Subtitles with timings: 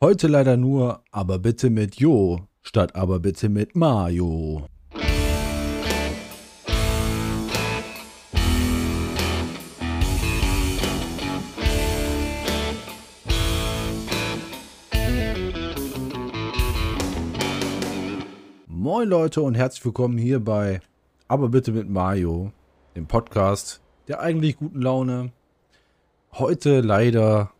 [0.00, 4.68] Heute leider nur aber bitte mit Jo statt aber bitte mit Mario.
[18.68, 20.80] Moin Leute und herzlich willkommen hier bei
[21.26, 22.52] Aber bitte mit Mario,
[22.94, 25.32] dem Podcast der eigentlich guten Laune.
[26.34, 27.50] Heute leider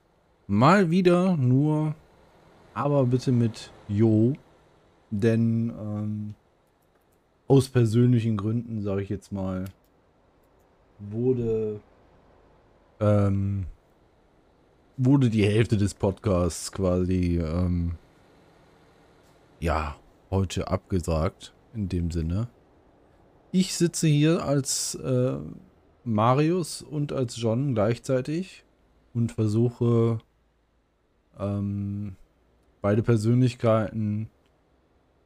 [0.46, 1.96] mal wieder nur
[2.78, 4.34] aber bitte mit Jo,
[5.10, 6.34] denn ähm,
[7.48, 9.64] aus persönlichen Gründen, sage ich jetzt mal,
[11.00, 11.80] wurde
[13.00, 13.66] ähm,
[14.96, 17.96] wurde die Hälfte des Podcasts quasi ähm,
[19.58, 19.96] ja
[20.30, 22.46] heute abgesagt in dem Sinne.
[23.50, 25.36] Ich sitze hier als äh,
[26.04, 28.62] Marius und als John gleichzeitig
[29.14, 30.18] und versuche
[31.40, 32.14] ähm,
[32.80, 34.28] beide Persönlichkeiten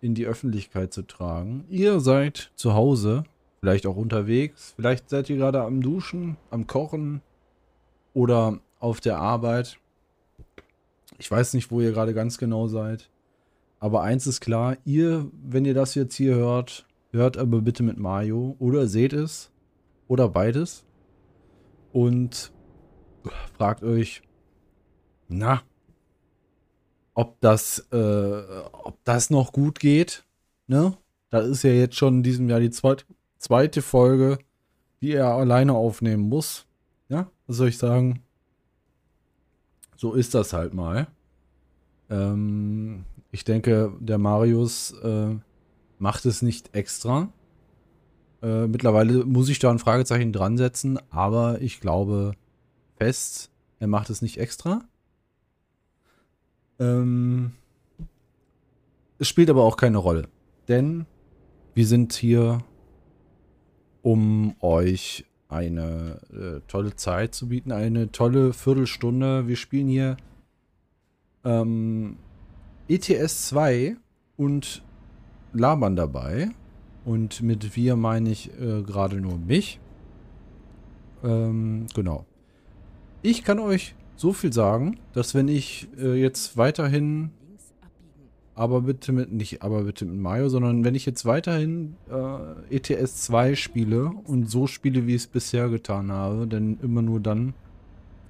[0.01, 1.64] in die Öffentlichkeit zu tragen.
[1.69, 3.25] Ihr seid zu Hause,
[3.61, 7.23] vielleicht auch unterwegs, vielleicht seid ihr gerade am Duschen, am Kochen
[8.14, 9.78] oder auf der Arbeit.
[11.19, 13.08] Ich weiß nicht, wo ihr gerade ganz genau seid.
[13.78, 17.98] Aber eins ist klar, ihr, wenn ihr das jetzt hier hört, hört aber bitte mit
[17.98, 19.50] Mario oder seht es
[20.08, 20.84] oder beides
[21.92, 22.53] und
[23.56, 24.23] fragt euch,
[25.28, 25.62] na,
[27.14, 30.24] ob das, äh, ob das noch gut geht.
[30.66, 30.96] Ne?
[31.30, 33.06] Das ist ja jetzt schon in diesem Jahr die zweit,
[33.38, 34.38] zweite Folge,
[35.00, 36.66] die er alleine aufnehmen muss.
[37.08, 38.22] Ja, was soll ich sagen?
[39.96, 41.06] So ist das halt mal.
[42.10, 45.36] Ähm, ich denke, der Marius äh,
[45.98, 47.33] macht es nicht extra.
[48.42, 52.33] Äh, mittlerweile muss ich da ein Fragezeichen dran setzen, aber ich glaube
[52.96, 54.83] fest, er macht es nicht extra.
[56.78, 57.53] Ähm,
[59.19, 60.28] es spielt aber auch keine Rolle,
[60.69, 61.06] denn
[61.75, 62.59] wir sind hier,
[64.03, 69.46] um euch eine äh, tolle Zeit zu bieten, eine tolle Viertelstunde.
[69.46, 70.17] Wir spielen hier
[71.45, 72.17] ähm,
[72.89, 73.96] ETS 2
[74.36, 74.83] und
[75.52, 76.51] labern dabei.
[77.05, 79.80] Und mit wir meine ich äh, gerade nur mich.
[81.23, 82.27] Ähm, genau.
[83.23, 87.30] Ich kann euch so viel sagen, dass wenn ich äh, jetzt weiterhin,
[88.55, 93.22] aber bitte mit, nicht aber bitte mit Mario, sondern wenn ich jetzt weiterhin äh, ETS
[93.22, 97.55] 2 spiele und so spiele, wie ich es bisher getan habe, denn immer nur dann,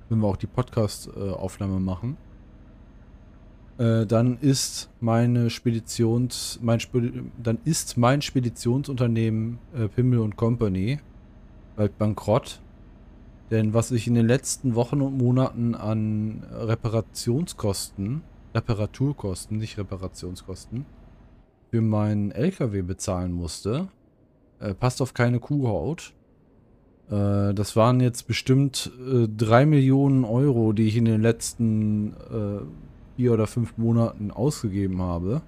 [0.09, 2.17] wenn wir auch die Podcast-Aufnahme machen,
[3.79, 11.01] äh, dann ist meine Speditions, mein Spedi dann ist mein Speditionsunternehmen äh, Pimmel und Company
[11.75, 12.62] bald bankrott
[13.53, 18.23] denn was ich in den letzten Wochen und Monaten an Reparationskosten,
[18.55, 20.87] Reparaturkosten, nicht Reparationskosten,
[21.71, 23.89] für meinen LKW bezahlen musste,
[24.59, 26.15] äh, passt auf keine Kuhhaut.
[27.11, 32.61] Äh, das waren jetzt bestimmt äh, 3 Millionen Euro, die ich in den letzten äh,
[33.17, 35.43] vier oder fünf Monaten ausgegeben habe.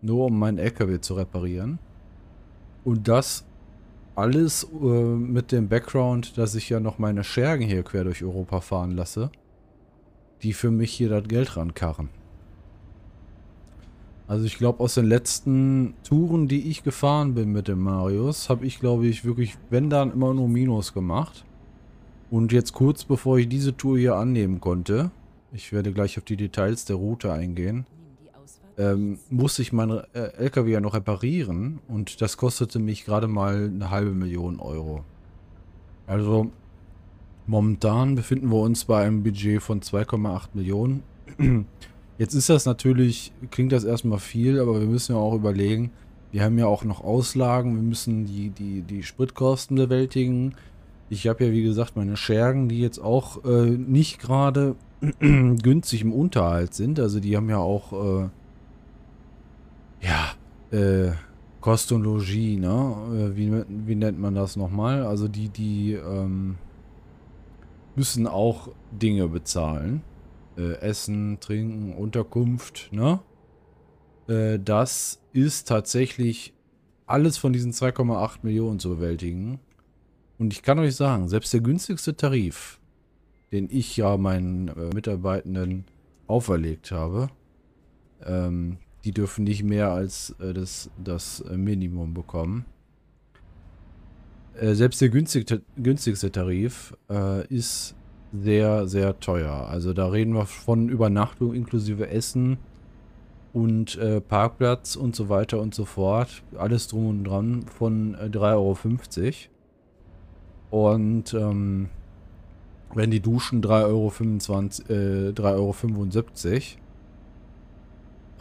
[0.00, 1.78] Nur um meinen LKW zu reparieren.
[2.82, 3.46] Und das
[4.14, 8.60] alles äh, mit dem Background, dass ich ja noch meine Schergen hier quer durch Europa
[8.60, 9.30] fahren lasse,
[10.42, 12.08] die für mich hier das Geld rankarren.
[14.26, 18.64] Also ich glaube, aus den letzten Touren, die ich gefahren bin mit dem Marius, habe
[18.64, 21.44] ich, glaube ich, wirklich, wenn dann, immer nur Minus gemacht.
[22.30, 25.10] Und jetzt kurz bevor ich diese Tour hier annehmen konnte,
[25.52, 27.84] ich werde gleich auf die Details der Route eingehen,
[28.78, 33.70] ähm, musste ich meinen äh, LKW ja noch reparieren und das kostete mich gerade mal
[33.72, 35.04] eine halbe Million Euro.
[36.06, 36.50] Also
[37.46, 41.02] momentan befinden wir uns bei einem Budget von 2,8 Millionen.
[42.18, 45.90] Jetzt ist das natürlich, klingt das erstmal viel, aber wir müssen ja auch überlegen,
[46.30, 50.54] wir haben ja auch noch Auslagen, wir müssen die, die, die Spritkosten bewältigen.
[51.10, 54.76] Ich habe ja wie gesagt meine Schergen, die jetzt auch äh, nicht gerade
[55.20, 56.98] günstig im Unterhalt sind.
[57.00, 58.28] Also die haben ja auch äh,
[60.02, 60.34] ja,
[60.76, 61.12] äh,
[61.60, 63.32] Kost und Logis, ne?
[63.32, 65.06] Äh, wie, wie nennt man das nochmal?
[65.06, 66.58] Also die, die ähm,
[67.94, 70.02] müssen auch Dinge bezahlen.
[70.58, 73.20] Äh, Essen, Trinken, Unterkunft, ne?
[74.28, 76.52] Äh, das ist tatsächlich
[77.06, 79.60] alles von diesen 2,8 Millionen zu bewältigen.
[80.38, 82.80] Und ich kann euch sagen, selbst der günstigste Tarif,
[83.52, 85.84] den ich ja meinen äh, Mitarbeitenden
[86.26, 87.28] auferlegt habe,
[88.24, 92.64] ähm, die dürfen nicht mehr als äh, das, das äh, Minimum bekommen.
[94.54, 95.46] Äh, selbst der günstig,
[95.76, 97.94] günstigste Tarif äh, ist
[98.32, 99.68] sehr, sehr teuer.
[99.68, 102.58] Also da reden wir von Übernachtung inklusive Essen
[103.52, 106.42] und äh, Parkplatz und so weiter und so fort.
[106.56, 109.48] Alles drum und dran von äh, 3,50
[110.70, 110.86] Euro.
[110.90, 111.88] Und ähm,
[112.94, 116.81] wenn die Duschen 3,25 Euro, äh, 3,75 Euro.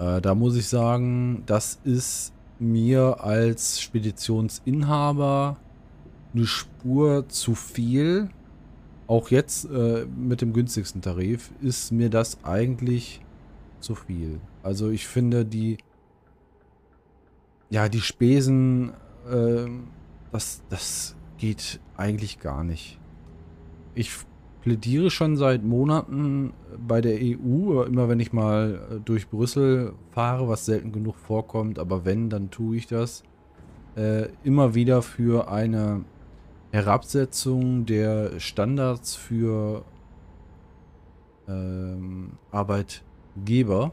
[0.02, 5.58] Äh, da muss ich sagen, das ist mir als Speditionsinhaber
[6.34, 8.30] eine Spur zu viel.
[9.06, 13.22] Auch jetzt äh, mit dem günstigsten Tarif ist mir das eigentlich
[13.80, 14.40] zu viel.
[14.64, 15.78] Also ich finde die,
[17.70, 18.94] ja, die Spesen,
[19.30, 19.68] äh,
[20.32, 23.00] das, das geht eigentlich gar nicht.
[23.94, 24.12] Ich
[24.62, 26.54] plädiere schon seit Monaten
[26.88, 31.80] bei der EU, immer wenn ich mal äh, durch Brüssel fahre, was selten genug vorkommt,
[31.80, 33.24] aber wenn, dann tue ich das,
[33.96, 36.06] äh, immer wieder für eine
[36.72, 39.84] Herabsetzung der Standards für
[41.48, 43.92] ähm, Arbeitgeber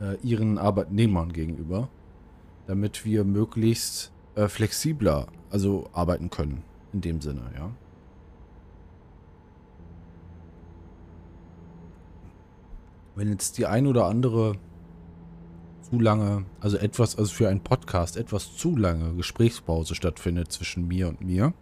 [0.00, 1.88] äh, ihren Arbeitnehmern gegenüber,
[2.66, 6.62] damit wir möglichst äh, flexibler also arbeiten können
[6.92, 7.70] in dem Sinne, ja.
[13.20, 14.54] Wenn jetzt die ein oder andere
[15.82, 21.10] zu lange, also etwas, also für einen Podcast etwas zu lange Gesprächspause stattfindet zwischen mir
[21.10, 21.52] und mir,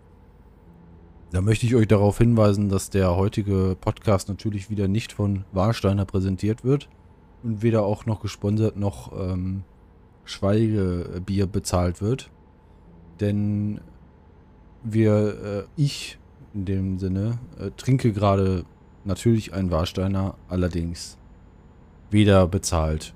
[1.33, 6.05] da möchte ich euch darauf hinweisen, dass der heutige Podcast natürlich wieder nicht von Warsteiner
[6.05, 6.89] präsentiert wird
[7.43, 9.65] und weder auch noch gesponsert noch ähm,
[10.27, 12.31] Schweigebier bezahlt wird.
[13.19, 13.81] Denn
[14.85, 16.21] wir, äh, ich
[16.55, 18.65] in dem Sinne, äh, trinke gerade
[19.05, 21.18] natürlich einen Warsteiner, allerdings
[22.11, 23.15] weder bezahlt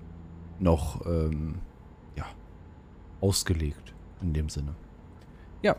[0.58, 1.56] noch ähm,
[2.16, 2.26] ja,
[3.20, 4.74] ausgelegt in dem Sinne.
[5.62, 5.76] Ja,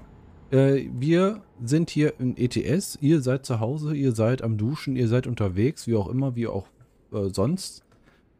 [0.52, 2.98] äh, wir sind hier in ETS.
[3.02, 6.48] Ihr seid zu Hause, ihr seid am Duschen, ihr seid unterwegs, wie auch immer, wie
[6.48, 6.68] auch
[7.12, 7.84] äh, sonst.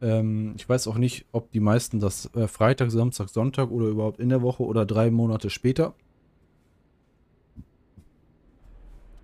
[0.00, 4.20] Ähm, ich weiß auch nicht, ob die meisten das äh, Freitag, Samstag, Sonntag oder überhaupt
[4.20, 5.94] in der Woche oder drei Monate später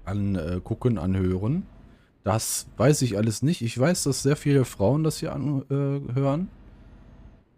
[0.04, 1.66] angucken, äh, anhören.
[2.24, 3.62] Das weiß ich alles nicht.
[3.62, 6.48] Ich weiß, dass sehr viele Frauen das hier anhören.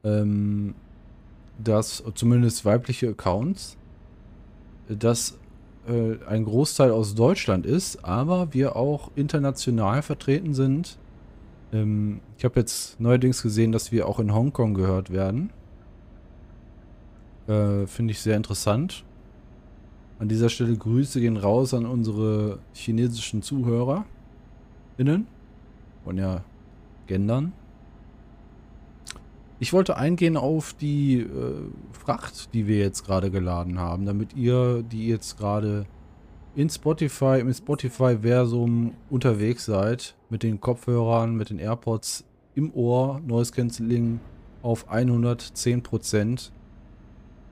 [0.04, 0.74] Ähm,
[1.62, 3.76] dass zumindest weibliche Accounts,
[4.88, 5.38] dass
[5.86, 10.98] äh, ein Großteil aus Deutschland ist, aber wir auch international vertreten sind.
[11.72, 15.50] Ähm, ich habe jetzt neuerdings gesehen, dass wir auch in Hongkong gehört werden.
[17.46, 19.04] Äh, Finde ich sehr interessant.
[20.18, 24.04] An dieser Stelle Grüße gehen raus an unsere chinesischen Zuhörer.
[24.98, 25.26] Innen.
[26.04, 26.42] Und ja,
[27.06, 27.52] gendern.
[29.58, 31.28] Ich wollte eingehen auf die äh,
[31.92, 35.86] Fracht, die wir jetzt gerade geladen haben, damit ihr, die jetzt gerade
[36.56, 42.24] in Spotify, im Spotify-Versum unterwegs seid, mit den Kopfhörern, mit den AirPods
[42.54, 44.20] im Ohr, Noise Cancelling
[44.62, 46.50] auf 110%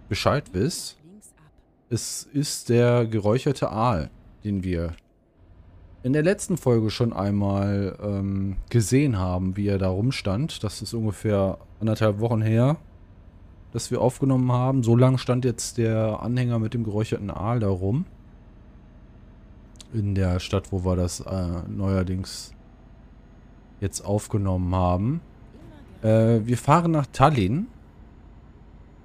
[0.08, 0.98] Bescheid wisst.
[1.88, 4.10] Es ist der geräucherte Aal,
[4.44, 4.94] den wir
[6.02, 10.64] in der letzten Folge schon einmal ähm, gesehen haben, wie er da rumstand.
[10.64, 12.76] Das ist ungefähr anderthalb Wochen her,
[13.72, 14.82] dass wir aufgenommen haben.
[14.82, 18.06] So lang stand jetzt der Anhänger mit dem geräucherten Aal da rum.
[19.92, 22.54] In der Stadt, wo wir das äh, neuerdings
[23.80, 25.20] jetzt aufgenommen haben.
[26.02, 27.66] Äh, wir fahren nach Tallinn.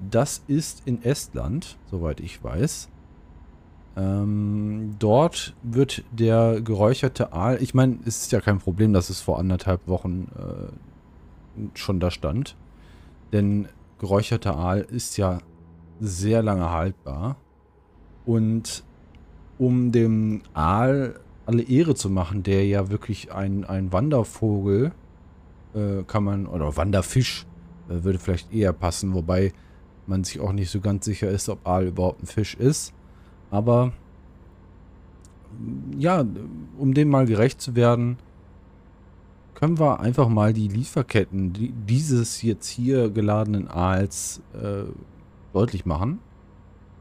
[0.10, 2.90] Das ist in Estland, soweit ich weiß.
[3.98, 9.22] Ähm, dort wird der geräucherte Aal, ich meine, es ist ja kein Problem, dass es
[9.22, 12.56] vor anderthalb Wochen äh, schon da stand.
[13.32, 13.68] Denn
[14.00, 15.40] geräucherter Aal ist ja
[16.00, 17.38] sehr lange haltbar.
[18.26, 18.84] Und
[19.58, 24.92] um dem Aal alle Ehre zu machen, der ja wirklich ein, ein Wandervogel
[25.74, 27.46] äh, kann man, oder Wanderfisch
[27.88, 29.54] äh, würde vielleicht eher passen, wobei
[30.08, 32.94] man sich auch nicht so ganz sicher ist, ob Aal überhaupt ein Fisch ist.
[33.56, 33.94] Aber
[35.98, 36.26] ja,
[36.78, 38.18] um dem mal gerecht zu werden,
[39.54, 44.84] können wir einfach mal die Lieferketten die, dieses jetzt hier geladenen Aals äh,
[45.54, 46.20] deutlich machen.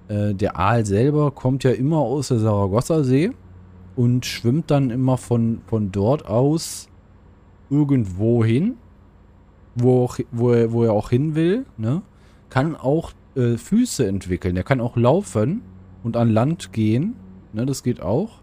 [0.06, 3.32] Äh, der Aal selber kommt ja immer aus der Saragossa-See
[3.96, 6.88] und schwimmt dann immer von, von dort aus
[7.68, 8.76] irgendwo hin,
[9.74, 11.66] wo, wo, er, wo er auch hin will.
[11.76, 12.02] Ne?
[12.48, 15.62] Kann auch äh, Füße entwickeln, er kann auch laufen
[16.04, 17.16] und an Land gehen.
[17.52, 18.40] Ne, das geht auch.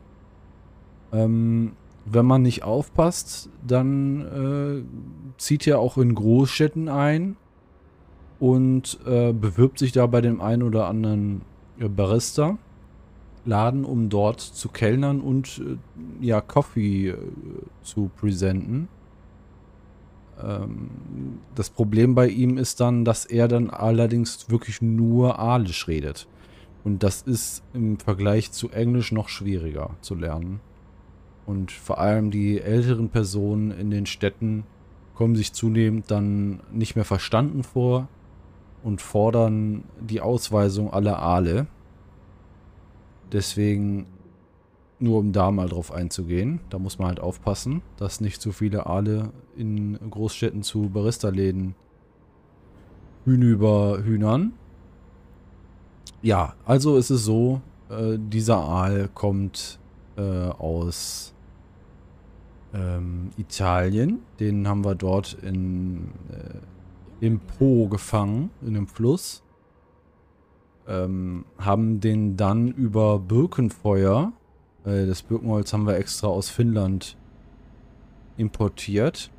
[1.13, 1.74] Ähm,
[2.06, 7.38] wenn man nicht aufpasst, dann äh, zieht er auch in Großstädten ein
[8.39, 11.41] und äh, bewirbt sich da bei dem einen oder anderen
[11.80, 12.58] äh, Barista.
[13.44, 17.18] Laden, um dort zu kellnern und äh, ja, Coffee äh,
[17.82, 18.88] zu präsenten.
[20.41, 20.89] Ähm,
[21.56, 26.27] das Problem bei ihm ist dann, dass er dann allerdings wirklich nur Alisch redet.
[26.84, 30.60] Und das ist im Vergleich zu Englisch noch schwieriger zu lernen.
[31.46, 34.64] Und vor allem die älteren Personen in den Städten
[35.16, 38.08] kommen sich zunehmend dann nicht mehr verstanden vor
[38.84, 41.68] und fordern die Ausweisung aller Aale.
[43.32, 44.08] Deswegen,
[45.00, 48.88] nur um da mal drauf einzugehen, da muss man halt aufpassen, dass nicht zu viele
[48.88, 51.76] Aale in Großstädten zu Barista-Läden
[53.26, 54.54] hinüberhühnern.
[56.22, 59.80] Ja, also ist es so, äh, dieser Aal kommt
[60.18, 61.34] äh, aus
[62.74, 64.20] ähm, Italien.
[64.40, 69.42] Den haben wir dort in, äh, im Po gefangen, in einem Fluss.
[70.88, 74.32] Ähm, haben den dann über Birkenfeuer,
[74.86, 77.18] äh, das Birkenholz haben wir extra aus Finnland
[78.38, 79.32] importiert,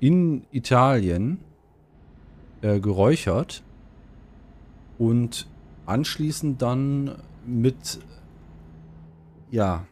[0.00, 1.40] in Italien
[2.62, 3.62] äh, geräuchert
[4.98, 5.46] und
[5.86, 7.16] anschließend dann
[7.46, 8.00] mit
[9.50, 9.86] ja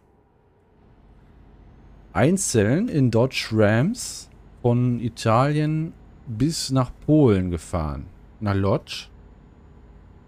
[2.13, 4.29] einzeln in Dodge Rams
[4.63, 5.93] von Italien
[6.27, 8.07] bis nach Polen gefahren.
[8.41, 9.09] Nach Lodz.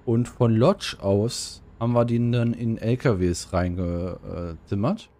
[0.04, 5.10] Und von Lodz aus haben wir den dann in LKWs reingezimmert.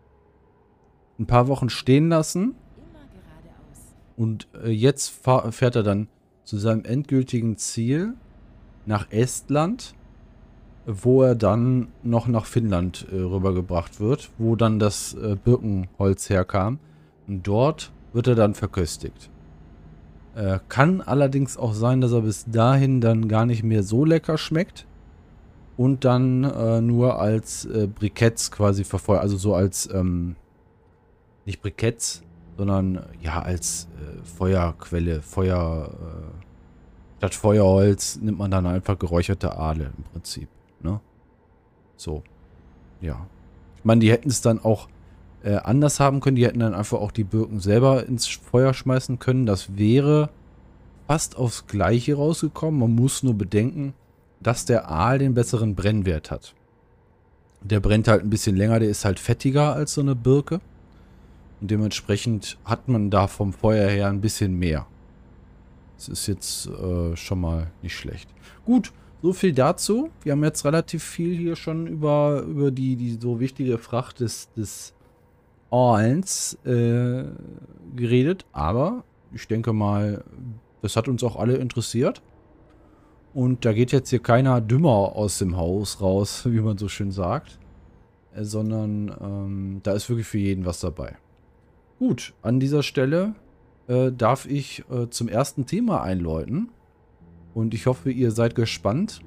[1.19, 2.55] Ein paar Wochen stehen lassen.
[4.17, 5.09] Und äh, jetzt
[5.51, 6.09] fährt er dann
[6.45, 8.15] zu seinem endgültigen Ziel
[8.87, 9.95] nach Estland
[10.87, 16.79] wo er dann noch nach Finnland äh, rübergebracht wird, wo dann das äh, Birkenholz herkam.
[17.27, 19.31] Und dort wird er dann verköstigt.
[20.37, 24.39] Äh, kann allerdings auch sein, dass er bis dahin dann gar nicht mehr so lecker
[24.39, 24.87] schmeckt
[25.77, 30.37] und dann äh, nur als äh, Briketts quasi verfeuert, also so als, ähm,
[31.47, 32.23] nicht Briketts,
[32.57, 35.91] sondern ja als äh, Feuerquelle, Feuer,
[37.19, 40.49] statt Feuerholz nimmt man dann einfach geräucherte Aale im Prinzip.
[40.81, 41.01] Ne?
[41.97, 42.23] So.
[43.01, 43.27] Ja.
[43.77, 44.89] Ich meine, die hätten es dann auch
[45.43, 46.37] äh, anders haben können.
[46.37, 49.47] Die hätten dann einfach auch die Birken selber ins Feuer schmeißen können.
[49.47, 50.31] Das wäre
[51.07, 52.81] fast aufs Gleiche rausgekommen.
[52.81, 53.95] Man muss nur bedenken,
[54.41, 56.55] dass der Aal den besseren Brennwert hat.
[57.63, 60.61] Der brennt halt ein bisschen länger, der ist halt fettiger als so eine Birke.
[61.61, 64.87] Und dementsprechend hat man da vom Feuer her ein bisschen mehr.
[65.97, 68.29] Das ist jetzt äh, schon mal nicht schlecht.
[68.65, 68.93] Gut,
[69.23, 70.11] so viel dazu.
[70.23, 74.53] Wir haben jetzt relativ viel hier schon über, über die, die so wichtige Fracht des,
[74.53, 74.95] des
[75.71, 77.25] Orlens äh,
[77.95, 78.47] geredet.
[78.53, 80.25] Aber ich denke mal,
[80.83, 82.23] das hat uns auch alle interessiert.
[83.35, 87.11] Und da geht jetzt hier keiner dümmer aus dem Haus raus, wie man so schön
[87.11, 87.59] sagt.
[88.35, 91.17] Äh, sondern ähm, da ist wirklich für jeden was dabei.
[91.99, 93.35] Gut, an dieser Stelle
[93.89, 96.69] äh, darf ich äh, zum ersten Thema einläuten.
[97.57, 99.21] Und ich hoffe, ihr seid gespannt.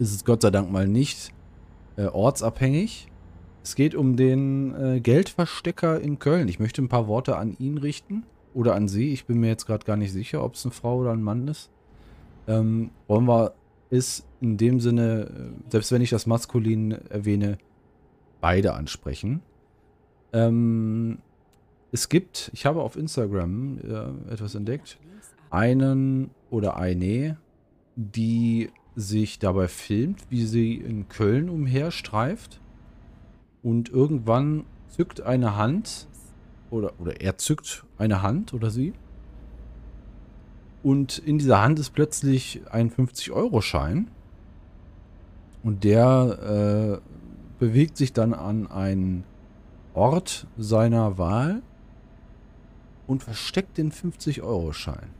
[0.00, 1.32] Es ist Gott sei Dank mal nicht
[1.96, 3.06] äh, ortsabhängig.
[3.62, 6.48] Es geht um den äh, Geldverstecker in Köln.
[6.48, 8.24] Ich möchte ein paar Worte an ihn richten.
[8.52, 9.12] Oder an sie.
[9.12, 11.46] Ich bin mir jetzt gerade gar nicht sicher, ob es eine Frau oder ein Mann
[11.46, 11.70] ist.
[12.48, 13.54] Ähm, wollen wir
[13.90, 17.58] es in dem Sinne, äh, selbst wenn ich das maskulin erwähne,
[18.40, 19.40] beide ansprechen.
[20.32, 21.18] Ähm,
[21.92, 24.98] es gibt, ich habe auf Instagram äh, etwas entdeckt
[25.50, 27.38] einen oder eine,
[27.96, 32.60] die sich dabei filmt, wie sie in Köln umherstreift
[33.62, 36.08] und irgendwann zückt eine Hand
[36.70, 38.92] oder, oder er zückt eine Hand oder sie
[40.82, 44.10] und in dieser Hand ist plötzlich ein 50-Euro-Schein
[45.62, 49.24] und der äh, bewegt sich dann an einen
[49.94, 51.62] Ort seiner Wahl
[53.06, 55.17] und versteckt den 50-Euro-Schein.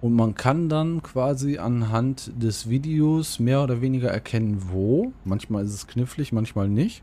[0.00, 5.12] Und man kann dann quasi anhand des Videos mehr oder weniger erkennen, wo.
[5.24, 7.02] Manchmal ist es knifflig, manchmal nicht.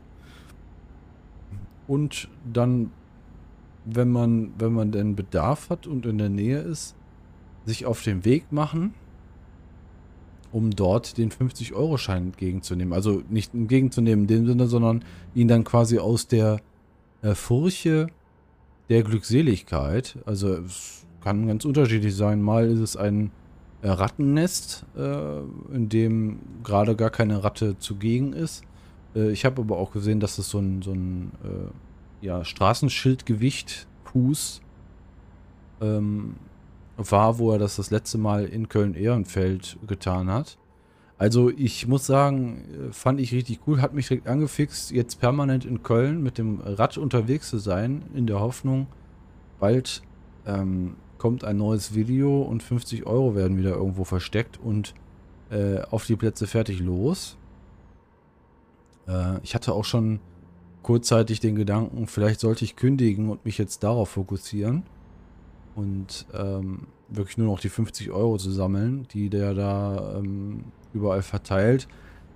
[1.86, 2.90] Und dann,
[3.84, 6.96] wenn man, wenn man denn Bedarf hat und in der Nähe ist,
[7.64, 8.94] sich auf den Weg machen,
[10.50, 12.92] um dort den 50-Euro-Schein entgegenzunehmen.
[12.92, 16.60] Also nicht entgegenzunehmen in dem Sinne, sondern ihn dann quasi aus der
[17.22, 18.08] äh, Furche
[18.88, 20.58] der Glückseligkeit, also
[21.28, 22.40] kann ganz unterschiedlich sein.
[22.40, 23.30] Mal ist es ein
[23.82, 25.40] äh, Rattennest, äh,
[25.74, 28.64] in dem gerade gar keine Ratte zugegen ist.
[29.14, 33.86] Äh, ich habe aber auch gesehen, dass es so ein, so ein äh, ja, Straßenschildgewicht
[34.04, 34.62] Fuß
[35.82, 36.36] ähm,
[36.96, 40.56] war, wo er das das letzte Mal in Köln-Ehrenfeld getan hat.
[41.18, 45.66] Also ich muss sagen, äh, fand ich richtig cool, hat mich direkt angefixt, jetzt permanent
[45.66, 48.86] in Köln mit dem Rad unterwegs zu sein, in der Hoffnung,
[49.60, 50.00] bald
[50.46, 54.94] ähm, kommt ein neues Video und 50 Euro werden wieder irgendwo versteckt und
[55.50, 57.36] äh, auf die Plätze fertig los.
[59.06, 60.20] Äh, ich hatte auch schon
[60.82, 64.84] kurzzeitig den Gedanken, vielleicht sollte ich kündigen und mich jetzt darauf fokussieren
[65.74, 71.22] und ähm, wirklich nur noch die 50 Euro zu sammeln, die der da ähm, überall
[71.22, 71.88] verteilt.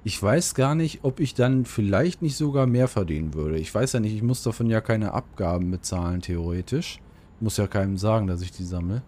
[0.05, 3.59] Ich weiß gar nicht, ob ich dann vielleicht nicht sogar mehr verdienen würde.
[3.59, 7.01] Ich weiß ja nicht, ich muss davon ja keine Abgaben bezahlen, theoretisch.
[7.43, 9.03] Muss ja keinem sagen, dass ich die sammle.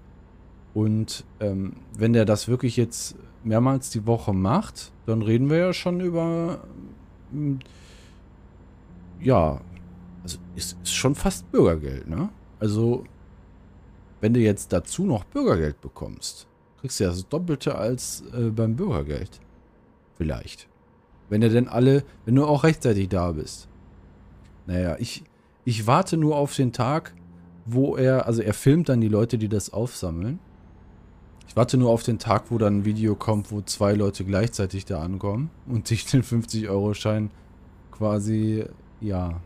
[0.74, 3.14] Und ähm, wenn der das wirklich jetzt
[3.44, 6.58] mehrmals die Woche macht, dann reden wir ja schon über...
[7.32, 7.60] Ähm,
[9.20, 9.60] ja,
[10.24, 12.28] also ist, ist schon fast Bürgergeld, ne?
[12.58, 13.04] Also,
[14.20, 16.48] wenn du jetzt dazu noch Bürgergeld bekommst,
[16.80, 19.40] kriegst du ja das Doppelte als äh, beim Bürgergeld.
[20.16, 20.68] Vielleicht.
[21.28, 23.68] Wenn er denn alle, wenn du auch rechtzeitig da bist.
[24.66, 25.22] Naja, ich,
[25.64, 27.14] ich warte nur auf den Tag,
[27.66, 30.38] wo er, also er filmt dann die Leute, die das aufsammeln.
[31.46, 34.86] Ich warte nur auf den Tag, wo dann ein Video kommt, wo zwei Leute gleichzeitig
[34.86, 37.30] da ankommen und sich den 50-Euro-Schein
[37.90, 38.64] quasi,
[39.00, 39.40] ja,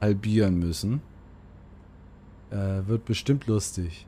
[0.00, 1.02] halbieren müssen.
[2.50, 4.06] Äh, wird bestimmt lustig.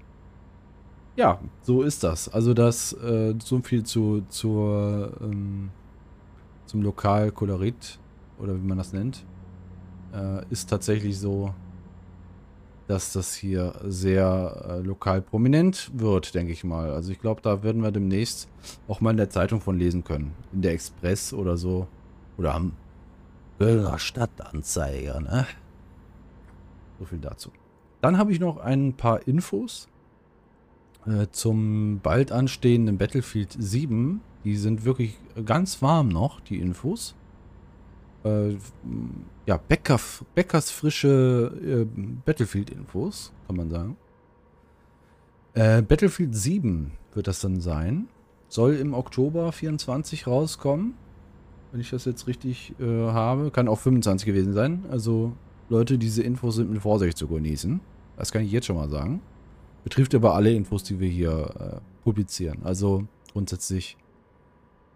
[1.16, 2.28] Ja, so ist das.
[2.28, 5.70] Also das, äh, so viel zu, zur, ähm,
[6.66, 7.98] zum Lokalkolorit,
[8.38, 9.24] oder wie man das nennt,
[10.12, 11.54] äh, ist tatsächlich so,
[12.86, 16.90] dass das hier sehr äh, lokal prominent wird, denke ich mal.
[16.90, 18.48] Also ich glaube, da werden wir demnächst
[18.88, 20.34] auch mal in der Zeitung von lesen können.
[20.52, 21.86] In der Express oder so.
[22.36, 22.72] Oder am
[23.58, 25.46] Kölner Stadtanzeiger, ne?
[26.98, 27.50] So viel dazu.
[28.00, 29.88] Dann habe ich noch ein paar Infos
[31.06, 34.20] äh, zum bald anstehenden Battlefield 7.
[34.44, 37.14] Die sind wirklich ganz warm noch, die Infos.
[38.24, 38.56] Äh,
[39.46, 40.00] ja, Bäcker,
[40.34, 43.96] Bäckers frische äh, Battlefield-Infos, kann man sagen.
[45.54, 48.08] Äh, Battlefield 7 wird das dann sein.
[48.48, 50.94] Soll im Oktober 24 rauskommen.
[51.70, 53.50] Wenn ich das jetzt richtig äh, habe.
[53.50, 54.84] Kann auch 25 gewesen sein.
[54.90, 55.32] Also,
[55.68, 57.80] Leute, diese Infos sind mit Vorsicht zu genießen.
[58.16, 59.20] Das kann ich jetzt schon mal sagen.
[59.82, 62.60] Betrifft aber alle Infos, die wir hier äh, publizieren.
[62.64, 63.96] Also, grundsätzlich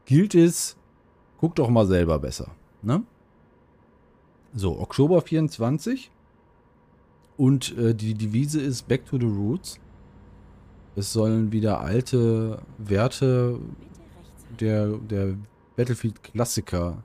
[0.07, 0.77] gilt es,
[1.39, 2.53] guckt doch mal selber besser.
[2.83, 3.03] Ne?
[4.59, 6.11] So, Oktober 24.
[7.37, 9.79] Und äh, die Devise ist Back to the Roots.
[10.97, 13.61] Es sollen wieder alte Werte
[14.59, 15.37] der, der
[15.77, 17.05] Battlefield-Klassiker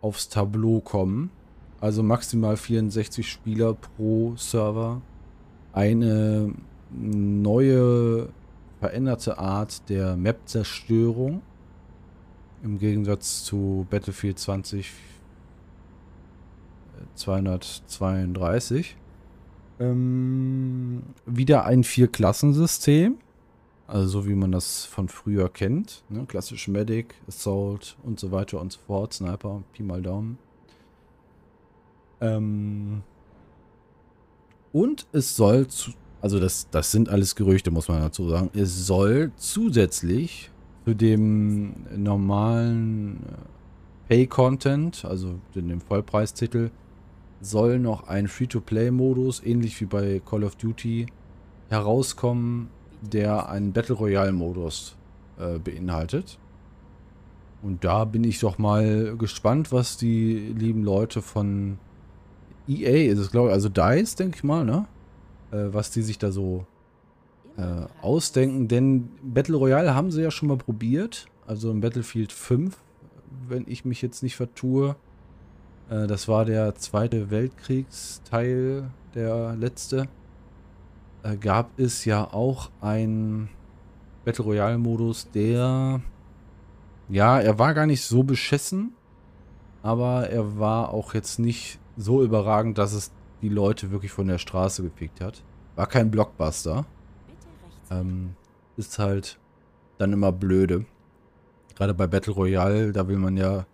[0.00, 1.30] aufs Tableau kommen.
[1.82, 5.02] Also maximal 64 Spieler pro Server.
[5.74, 6.54] Eine
[6.90, 8.30] neue,
[8.80, 11.42] veränderte Art der Map-Zerstörung.
[12.62, 14.90] Im Gegensatz zu Battlefield 20
[17.14, 18.96] 232.
[19.80, 23.16] Ähm, wieder ein Vier-Klassensystem.
[23.86, 26.04] Also so wie man das von früher kennt.
[26.10, 26.26] Ne?
[26.26, 29.14] Klassisch Medic, Assault und so weiter und so fort.
[29.14, 30.38] Sniper, Pi mal Daumen.
[32.20, 33.02] Ähm,
[34.72, 38.50] und es soll, zu, also das, das sind alles Gerüchte, muss man dazu sagen.
[38.52, 40.50] Es soll zusätzlich
[40.84, 46.70] zu dem normalen äh, Pay-Content, also dem Vollpreistitel,
[47.40, 51.06] soll noch ein Free-to-Play-Modus, ähnlich wie bei Call of Duty,
[51.68, 52.68] herauskommen,
[53.00, 54.96] der einen Battle Royale-Modus
[55.38, 56.38] äh, beinhaltet.
[57.62, 61.78] Und da bin ich doch mal gespannt, was die lieben Leute von
[62.68, 64.86] EA, ist es glaube ich, also DICE, denke ich mal, ne?
[65.50, 66.66] Äh, was die sich da so
[67.56, 68.68] äh, ausdenken.
[68.68, 71.26] Denn Battle Royale haben sie ja schon mal probiert.
[71.46, 72.76] Also im Battlefield 5,
[73.48, 74.96] wenn ich mich jetzt nicht vertue.
[75.90, 80.08] Äh, das war der Zweite Weltkriegsteil, der letzte.
[81.22, 83.48] Äh, gab es ja auch ein
[84.24, 86.00] Battle Royale Modus, der...
[87.08, 88.92] Ja, er war gar nicht so beschissen,
[89.82, 94.36] aber er war auch jetzt nicht so überragend, dass es die Leute wirklich von der
[94.36, 95.42] Straße gepickt hat.
[95.74, 96.84] War kein Blockbuster.
[97.90, 98.34] Ähm,
[98.76, 99.38] ist halt
[99.96, 100.84] dann immer blöde.
[101.76, 103.64] Gerade bei Battle Royale, da will man ja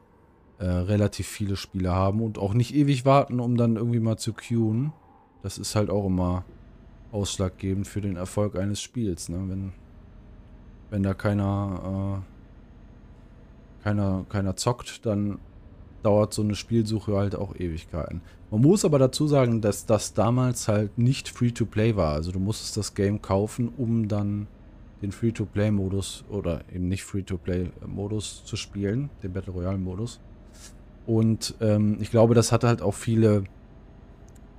[0.59, 4.33] äh, relativ viele Spiele haben und auch nicht ewig warten, um dann irgendwie mal zu
[4.33, 4.93] queuen.
[5.43, 6.45] Das ist halt auch immer
[7.13, 9.43] ausschlaggebend für den Erfolg eines Spiels, ne?
[9.47, 9.73] Wenn,
[10.91, 15.39] wenn da keiner, äh, keiner, keiner zockt, dann
[16.03, 18.21] dauert so eine Spielsuche halt auch Ewigkeiten.
[18.51, 22.13] Man muss aber dazu sagen, dass das damals halt nicht Free-to-Play war.
[22.13, 24.47] Also du musstest das Game kaufen, um dann
[25.03, 30.21] den Free-to-Play-Modus oder eben nicht Free-to-Play-Modus zu spielen, den Battle Royale-Modus.
[31.07, 33.45] Und ähm, ich glaube, das hat halt auch viele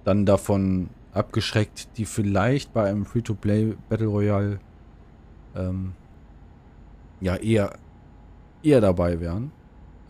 [0.04, 4.60] dann davon abgeschreckt, die vielleicht bei einem Free-to-Play Battle Royale
[5.56, 5.94] ähm,
[7.22, 7.78] ja eher,
[8.62, 9.52] eher dabei wären.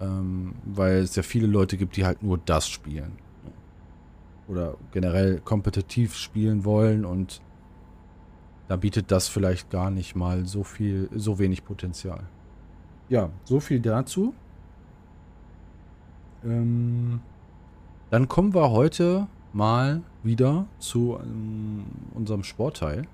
[0.01, 3.13] Ähm, weil es ja viele Leute gibt, die halt nur das spielen.
[4.47, 7.41] Oder generell kompetitiv spielen wollen und
[8.67, 12.23] da bietet das vielleicht gar nicht mal so viel, so wenig Potenzial.
[13.09, 14.33] Ja, so viel dazu.
[16.43, 17.21] Ähm,
[18.09, 23.07] dann kommen wir heute mal wieder zu ähm, unserem Sportteil.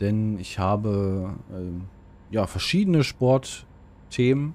[0.00, 1.82] Denn ich habe ähm,
[2.30, 4.54] ja verschiedene Sportthemen.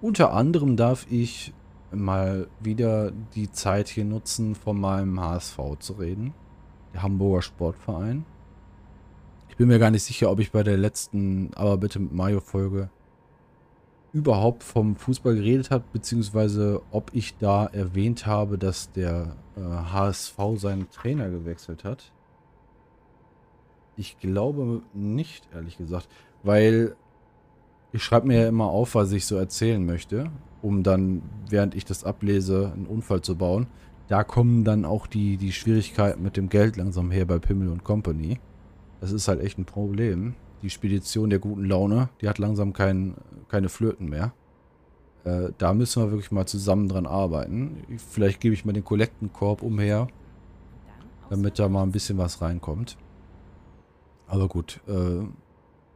[0.00, 1.52] Unter anderem darf ich
[1.92, 6.34] mal wieder die Zeit hier nutzen, von meinem HSV zu reden.
[6.94, 8.24] Der Hamburger Sportverein.
[9.48, 12.90] Ich bin mir gar nicht sicher, ob ich bei der letzten Aber bitte mit Mario-Folge
[14.12, 20.36] überhaupt vom Fußball geredet habe, beziehungsweise ob ich da erwähnt habe, dass der äh, HSV
[20.56, 22.12] seinen Trainer gewechselt hat.
[23.96, 26.08] Ich glaube nicht, ehrlich gesagt,
[26.42, 26.96] weil
[27.92, 30.30] ich schreibe mir ja immer auf, was ich so erzählen möchte,
[30.62, 33.66] um dann, während ich das ablese, einen Unfall zu bauen.
[34.08, 37.84] Da kommen dann auch die, die Schwierigkeiten mit dem Geld langsam her bei Pimmel und
[37.84, 38.40] Company.
[39.00, 43.14] Das ist halt echt ein Problem die Spedition der guten Laune, die hat langsam kein,
[43.48, 44.32] keine Flöten mehr.
[45.24, 47.84] Äh, da müssen wir wirklich mal zusammen dran arbeiten.
[48.10, 50.08] Vielleicht gebe ich mal den Kollektenkorb umher,
[51.30, 52.96] damit da mal ein bisschen was reinkommt.
[54.26, 55.26] Aber gut, äh,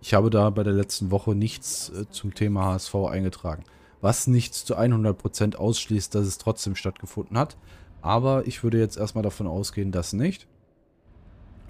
[0.01, 3.65] ich habe da bei der letzten Woche nichts äh, zum Thema HSV eingetragen.
[4.01, 7.57] Was nichts zu 100% ausschließt, dass es trotzdem stattgefunden hat.
[8.01, 10.49] Aber ich würde jetzt erstmal davon ausgehen, dass nicht.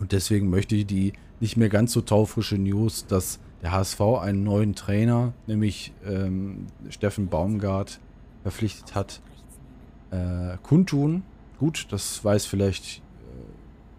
[0.03, 4.43] Und deswegen möchte ich die nicht mehr ganz so taufrische News, dass der HSV einen
[4.43, 8.01] neuen Trainer, nämlich ähm, Steffen Baumgart,
[8.43, 9.21] verpflichtet hat,
[10.11, 11.23] äh, kundtun.
[11.61, 13.01] Gut, das weiß vielleicht, äh,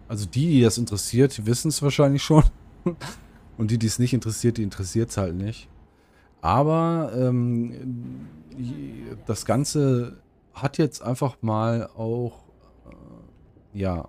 [0.06, 2.44] also die, die das interessiert, wissen es wahrscheinlich schon.
[3.56, 5.70] Und die, die es nicht interessiert, die interessiert es halt nicht.
[6.42, 8.28] Aber ähm,
[9.24, 10.18] das Ganze
[10.52, 12.44] hat jetzt einfach mal auch,
[13.72, 14.06] äh, ja,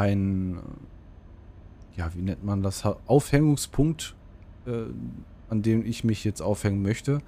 [0.00, 0.60] ein
[1.96, 4.14] ja, wie nennt man das, Aufhängungspunkt,
[4.66, 4.84] äh,
[5.50, 7.20] an dem ich mich jetzt aufhängen möchte,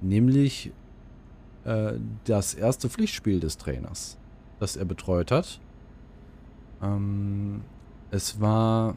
[0.00, 0.72] nämlich
[1.64, 4.16] äh, das erste Pflichtspiel des Trainers,
[4.60, 5.60] das er betreut hat.
[6.80, 7.62] Ähm,
[8.10, 8.96] es war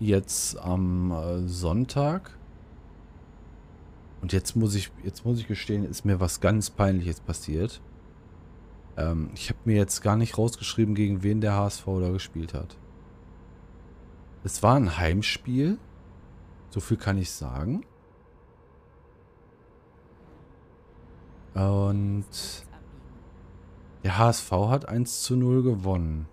[0.00, 2.36] jetzt am äh, Sonntag.
[4.22, 7.80] Und jetzt muss ich, jetzt muss ich gestehen, ist mir was ganz Peinliches passiert.
[9.00, 12.76] Ähm, ich habe mir jetzt gar nicht rausgeschrieben, gegen wen der HSV da gespielt hat.
[14.44, 15.78] Es war ein Heimspiel.
[16.70, 17.84] So viel kann ich sagen.
[21.54, 22.24] Und
[24.04, 26.28] der HSV hat 1 zu 0 gewonnen.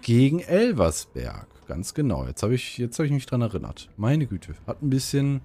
[0.00, 1.46] Gegen Elversberg.
[1.68, 2.26] Ganz genau.
[2.26, 3.88] Jetzt habe ich, hab ich mich dran erinnert.
[3.96, 4.54] Meine Güte.
[4.66, 5.42] Hat ein bisschen...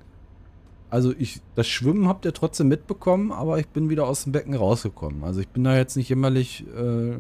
[0.90, 4.54] Also ich, das Schwimmen habt ihr trotzdem mitbekommen, aber ich bin wieder aus dem Becken
[4.54, 5.24] rausgekommen.
[5.24, 6.66] Also ich bin da jetzt nicht immerlich...
[6.76, 7.20] Äh,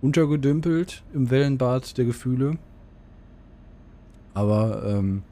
[0.00, 2.58] untergedümpelt im Wellenbad der Gefühle.
[4.34, 5.22] Aber ähm,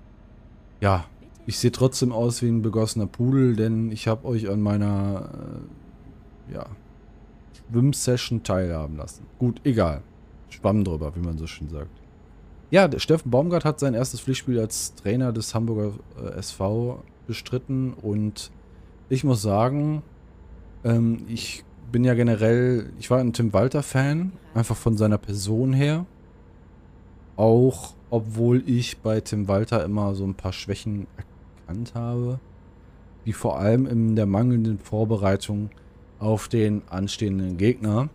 [0.81, 1.05] ja,
[1.47, 5.31] ich sehe trotzdem aus wie ein begossener Pudel, denn ich habe euch an meiner
[6.51, 6.67] äh, ja,
[7.71, 9.25] Schwimmsession teilhaben lassen.
[9.39, 10.03] Gut, egal.
[10.49, 11.91] Schwamm drüber, wie man so schön sagt.
[12.71, 17.93] Ja, der Steffen Baumgart hat sein erstes Pflichtspiel als Trainer des Hamburger äh, SV bestritten
[17.93, 18.51] und
[19.09, 20.03] ich muss sagen,
[20.85, 25.73] ähm, ich bin ja generell, ich war ein Tim Walter Fan, einfach von seiner Person
[25.73, 26.07] her.
[27.37, 32.41] Auch obwohl ich bei Tim Walter immer so ein paar Schwächen erkannt habe,
[33.25, 35.71] die vor allem in der mangelnden Vorbereitung
[36.19, 38.09] auf den anstehenden Gegner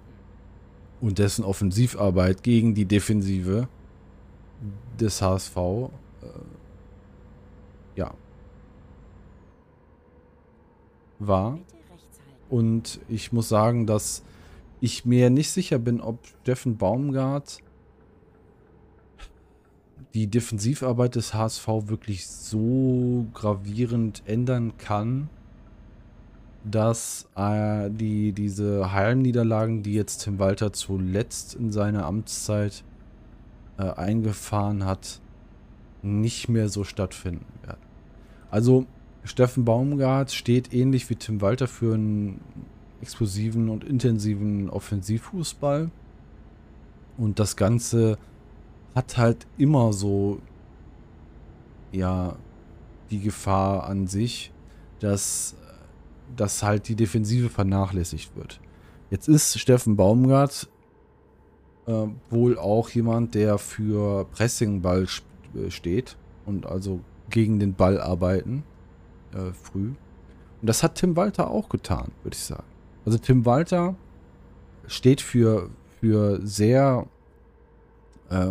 [1.02, 3.68] und dessen Offensivarbeit gegen die Defensive
[5.00, 5.90] des HSV äh,
[7.96, 8.14] ja
[11.28, 11.58] war.
[12.50, 14.24] Und ich muss sagen, dass
[14.82, 17.60] ich mir nicht sicher bin, ob Steffen Baumgart
[20.14, 25.30] die Defensivarbeit des HSV wirklich so gravierend ändern kann,
[26.64, 32.84] dass äh, die, diese Heimniederlagen, die jetzt Tim Walter zuletzt in seiner Amtszeit
[33.78, 35.22] äh, eingefahren hat,
[36.02, 37.82] nicht mehr so stattfinden werden.
[38.50, 38.86] Also
[39.24, 42.42] Steffen Baumgart steht ähnlich wie Tim Walter für einen
[43.02, 45.92] explosiven und intensiven Offensivfußball.
[47.18, 48.18] Und das Ganze
[48.96, 50.40] hat halt immer so,
[51.92, 52.36] ja,
[53.10, 54.52] die Gefahr an sich,
[55.00, 55.56] dass,
[56.36, 58.60] dass halt die Defensive vernachlässigt wird.
[59.10, 60.70] Jetzt ist Steffen Baumgart
[61.86, 65.08] äh, wohl auch jemand, der für Pressingball
[65.54, 68.64] äh, steht und also gegen den Ball arbeiten
[69.34, 69.94] äh, früh.
[70.62, 72.64] Und das hat Tim Walter auch getan, würde ich sagen.
[73.06, 73.96] Also Tim Walter
[74.88, 77.08] steht für, für sehr
[78.30, 78.50] äh,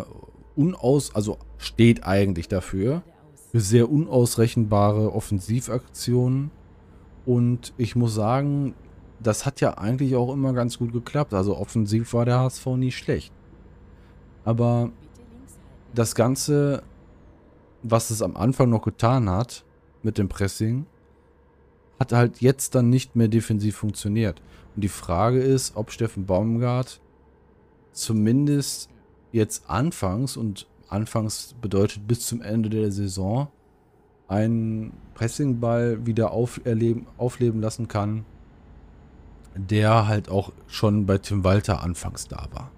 [0.57, 3.03] unaus, also steht eigentlich dafür,
[3.51, 6.51] für sehr unausrechenbare Offensivaktionen.
[7.27, 8.75] Und ich muss sagen,
[9.21, 11.35] das hat ja eigentlich auch immer ganz gut geklappt.
[11.35, 13.33] Also offensiv war der HSV nie schlecht.
[14.45, 14.91] Aber
[15.95, 16.83] das Ganze,
[17.83, 19.65] was es am Anfang noch getan hat
[20.03, 20.87] mit dem Pressing,
[21.99, 24.41] hat halt jetzt dann nicht mehr defensiv funktioniert.
[24.75, 27.01] Und die Frage ist, ob Steffen Baumgart
[27.93, 28.89] zumindest
[29.33, 33.49] jetzt anfangs, und anfangs bedeutet bis zum Ende der Saison,
[34.29, 38.25] einen Pressingball wieder auferleben, aufleben lassen kann,
[39.55, 42.71] der halt auch schon bei Tim Walter anfangs da war.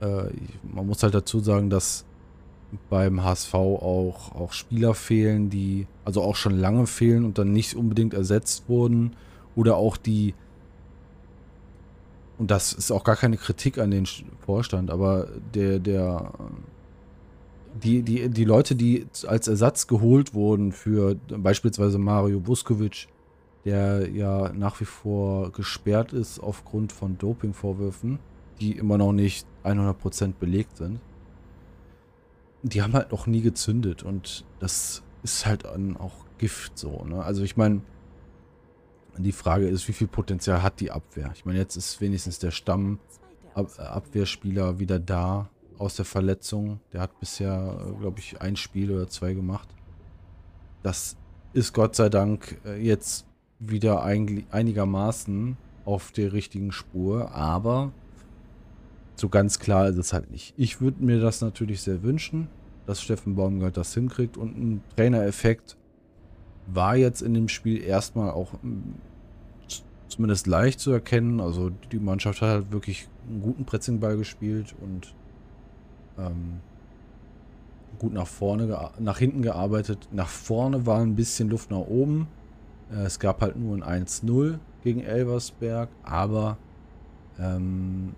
[0.00, 2.06] Äh, man muss halt dazu sagen, dass
[2.90, 7.74] beim HSV auch, auch Spieler fehlen, die also auch schon lange fehlen und dann nicht
[7.74, 9.14] unbedingt ersetzt wurden.
[9.56, 10.34] Oder auch die,
[12.38, 14.06] und das ist auch gar keine Kritik an den
[14.40, 16.32] Vorstand, aber der, der,
[17.82, 23.08] die, die, die Leute, die als Ersatz geholt wurden für beispielsweise Mario Buskovic,
[23.64, 28.18] der ja nach wie vor gesperrt ist aufgrund von Dopingvorwürfen,
[28.60, 31.00] die immer noch nicht 100% belegt sind.
[32.64, 37.04] Die haben halt noch nie gezündet und das ist halt auch Gift so.
[37.04, 37.22] Ne?
[37.22, 37.82] Also ich meine,
[39.16, 41.30] die Frage ist, wie viel Potenzial hat die Abwehr?
[41.34, 42.98] Ich meine, jetzt ist wenigstens der Stamm
[43.54, 45.48] Abwehrspieler wieder da
[45.78, 46.80] aus der Verletzung.
[46.92, 49.68] Der hat bisher, äh, glaube ich, ein Spiel oder zwei gemacht.
[50.82, 51.16] Das
[51.52, 53.26] ist Gott sei Dank äh, jetzt
[53.60, 57.92] wieder einigermaßen auf der richtigen Spur, aber
[59.16, 60.54] so ganz klar ist es halt nicht.
[60.56, 62.48] Ich würde mir das natürlich sehr wünschen,
[62.86, 65.76] dass Steffen Baumgart das hinkriegt und ein Trainereffekt
[66.66, 68.94] war jetzt in dem Spiel erstmal auch hm,
[70.08, 71.40] zumindest leicht zu erkennen.
[71.40, 75.14] Also die Mannschaft hat halt wirklich einen guten Pressingball gespielt und
[76.18, 76.60] ähm,
[77.98, 80.08] gut nach vorne, nach hinten gearbeitet.
[80.12, 82.28] Nach vorne war ein bisschen Luft nach oben.
[82.92, 86.58] Äh, es gab halt nur ein 1-0 gegen Elversberg, aber
[87.38, 88.14] ähm,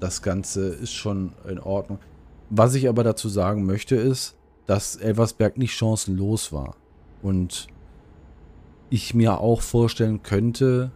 [0.00, 1.98] das Ganze ist schon in Ordnung.
[2.48, 4.36] Was ich aber dazu sagen möchte, ist,
[4.66, 6.76] dass Elversberg nicht chancenlos war.
[7.22, 7.68] Und
[8.88, 10.90] ich mir auch vorstellen könnte,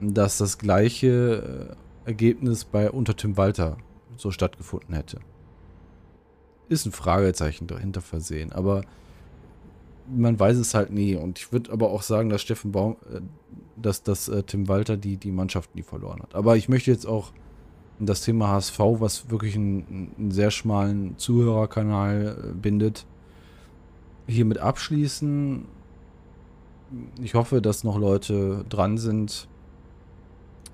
[0.00, 3.76] dass das gleiche äh, Ergebnis bei unter Tim Walter
[4.16, 5.20] so stattgefunden hätte.
[6.68, 8.82] Ist ein Fragezeichen dahinter versehen, aber
[10.08, 11.14] man weiß es halt nie.
[11.14, 13.20] Und ich würde aber auch sagen, dass Steffen Baum, äh,
[13.76, 16.34] dass, dass äh, Tim Walter die, die Mannschaft nie verloren hat.
[16.34, 17.32] Aber ich möchte jetzt auch
[18.06, 23.06] das Thema HSV, was wirklich einen, einen sehr schmalen Zuhörerkanal äh, bindet,
[24.26, 25.64] hiermit abschließen.
[27.22, 29.48] Ich hoffe, dass noch Leute dran sind,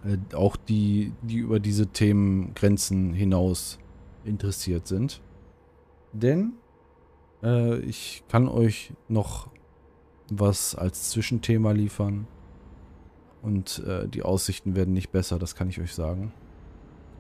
[0.05, 3.79] äh, auch die, die über diese Themengrenzen hinaus
[4.25, 5.21] interessiert sind.
[6.13, 6.53] Denn
[7.43, 9.49] äh, ich kann euch noch
[10.31, 12.27] was als Zwischenthema liefern.
[13.43, 16.33] Und äh, die Aussichten werden nicht besser, das kann ich euch sagen.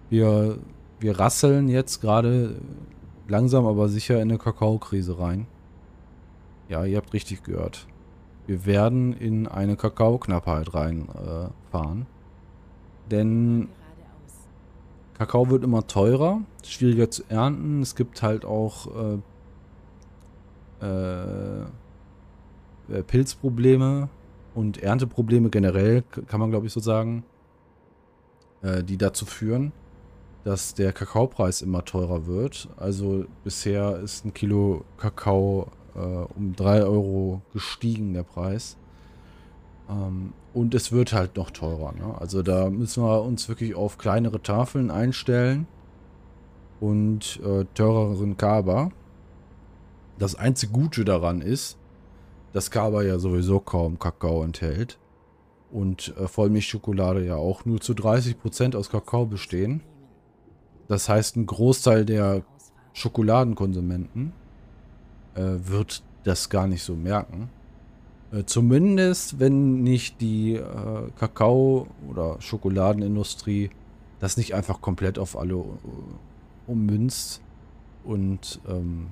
[0.08, 0.58] Wir,
[1.00, 2.56] wir rasseln jetzt gerade
[3.28, 5.46] langsam aber sicher in eine Kakaokrise rein.
[6.68, 7.86] Ja, ihr habt richtig gehört.
[8.46, 12.02] Wir werden in eine Kakaoknappheit reinfahren.
[12.02, 13.68] Äh, denn
[15.14, 17.80] Kakao wird immer teurer, schwieriger zu ernten.
[17.80, 18.88] Es gibt halt auch
[20.82, 21.62] äh, äh,
[22.90, 24.08] äh Pilzprobleme
[24.54, 27.24] und Ernteprobleme generell, kann man glaube ich so sagen,
[28.62, 29.72] äh, die dazu führen,
[30.46, 32.68] dass der Kakaopreis immer teurer wird.
[32.76, 38.76] Also bisher ist ein Kilo Kakao äh, um 3 Euro gestiegen, der Preis.
[39.90, 41.94] Ähm, und es wird halt noch teurer.
[41.94, 42.14] Ne?
[42.20, 45.66] Also da müssen wir uns wirklich auf kleinere Tafeln einstellen
[46.78, 48.92] und äh, teureren Kaba.
[50.16, 51.76] Das einzige Gute daran ist,
[52.52, 54.96] dass Kaba ja sowieso kaum Kakao enthält
[55.72, 59.82] und äh, Vollmilchschokolade ja auch nur zu 30% aus Kakao bestehen.
[60.88, 62.42] Das heißt, ein Großteil der
[62.92, 64.32] Schokoladenkonsumenten
[65.34, 67.50] äh, wird das gar nicht so merken.
[68.32, 73.70] Äh, zumindest, wenn nicht die äh, Kakao- oder Schokoladenindustrie
[74.18, 75.62] das nicht einfach komplett auf alle äh,
[76.66, 77.42] ummünzt
[78.04, 79.08] und ähm,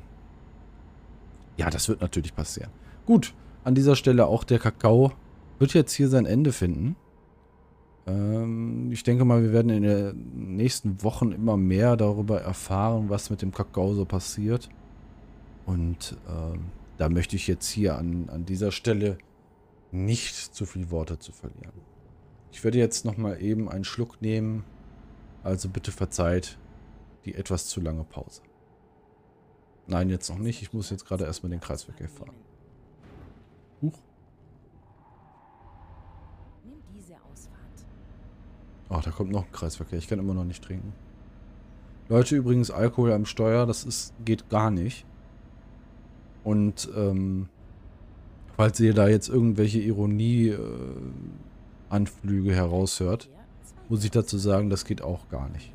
[1.57, 2.71] ja, das wird natürlich passieren.
[3.07, 3.35] Gut,
[3.65, 5.13] an dieser Stelle auch der Kakao
[5.59, 6.97] wird jetzt hier sein Ende finden.
[8.07, 13.31] Ähm, ich denke mal, wir werden in den nächsten Wochen immer mehr darüber erfahren, was
[13.31, 14.69] mit dem Kakao so passiert.
[15.67, 16.67] Und ähm,
[16.99, 19.19] da möchte ich jetzt hier an, an dieser Stelle
[19.91, 21.81] nicht zu viel Worte zu verlieren.
[22.53, 24.65] Ich werde jetzt nochmal eben einen Schluck nehmen.
[25.43, 26.59] Also bitte verzeiht
[27.25, 28.43] die etwas zu lange Pause.
[29.87, 30.63] Nein, jetzt noch nicht.
[30.63, 32.35] Ich muss jetzt gerade erstmal den Kreisverkehr fahren.
[33.83, 33.99] Huch.
[38.95, 39.99] Ach, da kommt noch ein Kreisverkehr.
[39.99, 40.93] Ich kann immer noch nicht trinken.
[42.09, 45.05] Leute, übrigens, Alkohol am Steuer, das ist, geht gar nicht.
[46.45, 47.49] Und, ähm,
[48.57, 53.29] falls ihr da jetzt irgendwelche Ironie-Anflüge äh, heraushört,
[53.89, 55.73] muss ich dazu sagen, das geht auch gar nicht.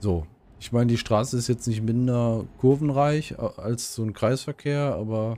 [0.00, 0.26] So,
[0.58, 5.36] ich meine, die Straße ist jetzt nicht minder kurvenreich äh, als so ein Kreisverkehr, aber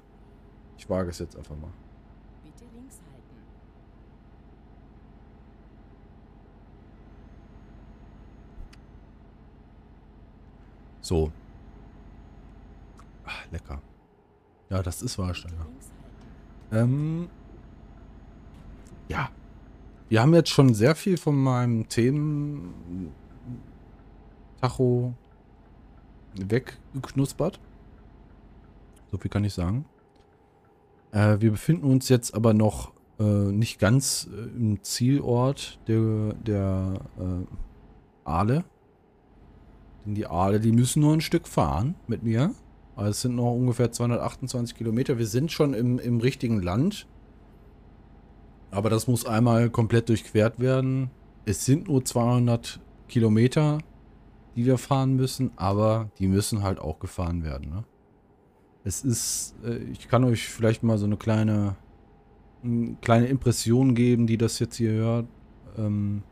[0.81, 1.71] ich wage es jetzt einfach mal.
[2.43, 3.37] Bitte links halten.
[11.03, 11.31] So.
[13.27, 13.83] Ach, lecker.
[14.71, 15.67] Ja, das ist Warsteiner.
[16.73, 17.29] Ähm.
[19.09, 19.31] Ja.
[20.09, 23.13] Wir haben jetzt schon sehr viel von meinem Themen
[24.63, 25.13] Tacho
[26.37, 27.61] weggeknuspert.
[29.11, 29.85] So viel kann ich sagen.
[31.13, 36.95] Äh, wir befinden uns jetzt aber noch äh, nicht ganz äh, im Zielort der, der
[37.19, 38.65] äh, Aale.
[40.05, 42.55] Denn die Aale, die müssen nur ein Stück fahren mit mir.
[42.97, 45.19] Also es sind noch ungefähr 228 Kilometer.
[45.19, 47.07] Wir sind schon im, im richtigen Land.
[48.71, 51.11] Aber das muss einmal komplett durchquert werden.
[51.45, 53.79] Es sind nur 200 Kilometer,
[54.55, 57.71] die wir fahren müssen, aber die müssen halt auch gefahren werden.
[57.71, 57.85] Ne?
[58.85, 61.77] Es ist, äh, ich kann euch vielleicht mal so eine kleine,
[62.65, 65.27] eine kleine Impression geben, die das jetzt hier hört.
[65.77, 66.23] Ähm,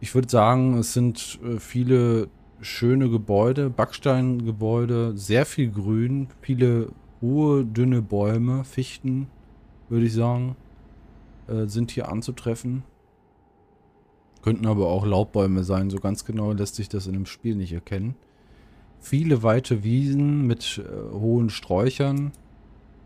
[0.00, 2.28] ich würde sagen, es sind äh, viele
[2.60, 9.28] schöne Gebäude, Backsteingebäude, sehr viel Grün, viele hohe, dünne Bäume, Fichten,
[9.88, 10.56] würde ich sagen,
[11.46, 12.82] äh, sind hier anzutreffen.
[14.42, 17.72] Könnten aber auch Laubbäume sein, so ganz genau lässt sich das in dem Spiel nicht
[17.72, 18.16] erkennen
[19.00, 22.32] viele weite Wiesen mit äh, hohen Sträuchern,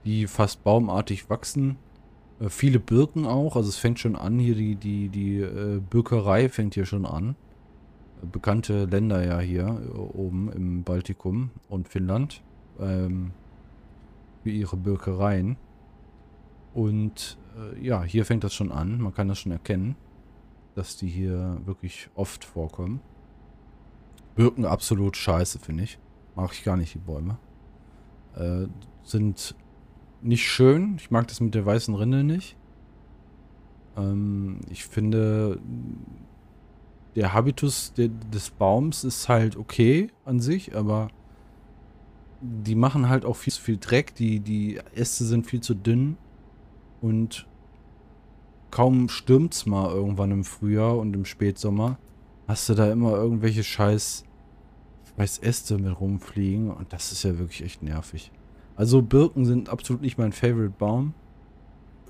[0.04, 1.76] die fast baumartig wachsen.
[2.40, 6.48] Äh, viele Birken auch, also es fängt schon an, hier die, die, die äh, Birkerei
[6.48, 7.36] fängt hier schon an.
[8.32, 12.42] Bekannte Länder ja hier äh, oben im Baltikum und Finnland
[12.78, 13.32] ähm,
[14.42, 15.56] für ihre Birkereien.
[16.74, 19.96] Und äh, ja, hier fängt das schon an, man kann das schon erkennen,
[20.74, 23.00] dass die hier wirklich oft vorkommen.
[24.40, 25.98] Birken absolut scheiße, finde ich.
[26.34, 27.36] Mag ich gar nicht, die Bäume.
[28.34, 28.68] Äh,
[29.02, 29.54] sind
[30.22, 30.96] nicht schön.
[30.96, 32.56] Ich mag das mit der weißen Rinde nicht.
[33.98, 35.60] Ähm, ich finde,
[37.16, 41.08] der Habitus de des Baums ist halt okay an sich, aber
[42.40, 44.14] die machen halt auch viel zu viel Dreck.
[44.14, 46.16] Die, die Äste sind viel zu dünn
[47.02, 47.46] und
[48.70, 51.98] kaum stürmt's mal irgendwann im Frühjahr und im Spätsommer.
[52.48, 54.24] Hast du da immer irgendwelche scheiß
[55.20, 58.32] weiß Äste mit rumfliegen und das ist ja wirklich echt nervig.
[58.74, 61.12] Also Birken sind absolut nicht mein Favorite Baum.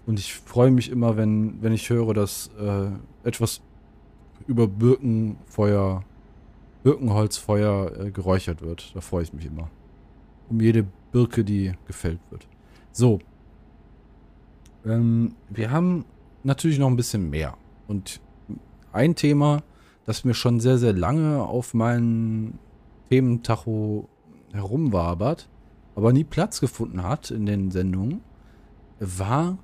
[0.07, 2.90] Und ich freue mich immer, wenn, wenn ich höre, dass äh,
[3.25, 3.62] etwas
[4.46, 6.05] über Birkenfeuer,
[6.85, 8.94] Birkenholzfeuer äh, geräuchert wird.
[8.94, 9.68] Da freue ich mich immer.
[10.49, 12.46] Um jede Birke, die gefällt wird.
[12.92, 13.18] So.
[14.87, 16.05] Ähm, wir haben
[16.44, 17.57] natürlich noch ein bisschen mehr.
[17.88, 18.20] Und
[18.92, 19.64] ein Thema,
[20.07, 22.59] das mir schon sehr, sehr lange auf meinen
[23.11, 24.09] Thementacho
[24.53, 25.49] herumwabert,
[25.94, 28.20] aber nie Platz gefunden hat in den Sendungen,
[29.01, 29.59] war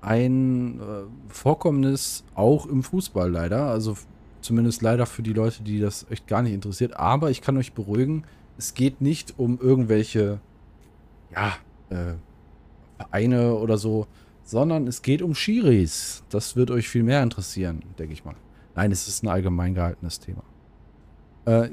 [0.00, 0.82] ein äh,
[1.28, 3.66] Vorkommnis auch im Fußball leider.
[3.66, 3.96] Also
[4.40, 6.96] zumindest leider für die Leute, die das echt gar nicht interessiert.
[6.96, 8.24] Aber ich kann euch beruhigen,
[8.58, 10.40] es geht nicht um irgendwelche,
[11.34, 11.54] ja,
[11.88, 12.14] äh,
[12.96, 14.06] Vereine oder so,
[14.44, 16.22] sondern es geht um Schiris.
[16.28, 18.36] Das wird euch viel mehr interessieren, denke ich mal.
[18.76, 20.42] Nein, es ist ein allgemein gehaltenes Thema.
[21.46, 21.70] Äh,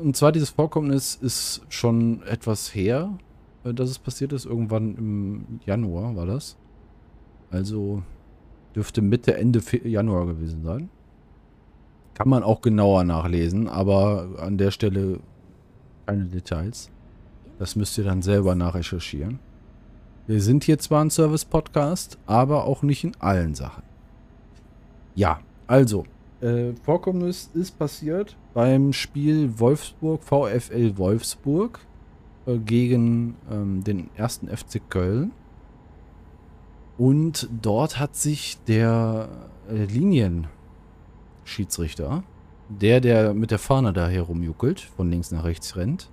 [0.00, 3.18] und zwar dieses Vorkommnis ist schon etwas her,
[3.64, 4.46] äh, dass es passiert ist.
[4.46, 6.56] Irgendwann im Januar war das.
[7.50, 8.02] Also
[8.74, 10.88] dürfte Mitte, Ende Januar gewesen sein.
[12.14, 15.20] Kann man auch genauer nachlesen, aber an der Stelle
[16.06, 16.90] keine Details.
[17.58, 19.38] Das müsst ihr dann selber nachrecherchieren.
[20.26, 23.82] Wir sind hier zwar ein Service-Podcast, aber auch nicht in allen Sachen.
[25.14, 26.04] Ja, Also,
[26.40, 31.80] äh, Vorkommnis ist passiert beim Spiel Wolfsburg, VfL Wolfsburg
[32.46, 35.32] äh, gegen ähm, den ersten FC Köln.
[36.98, 39.28] Und dort hat sich der
[39.70, 42.24] äh, Linienschiedsrichter,
[42.68, 46.10] der, der mit der Fahne da herumjuckelt, von links nach rechts rennt,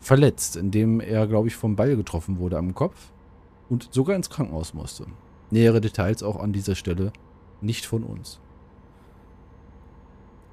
[0.00, 3.10] verletzt, indem er, glaube ich, vom Ball getroffen wurde am Kopf
[3.68, 5.06] und sogar ins Krankenhaus musste.
[5.50, 7.12] Nähere Details auch an dieser Stelle
[7.60, 8.40] nicht von uns.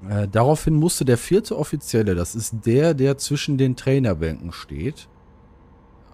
[0.08, 5.08] Äh, daraufhin musste der vierte Offizielle, das ist der, der zwischen den Trainerbänken steht,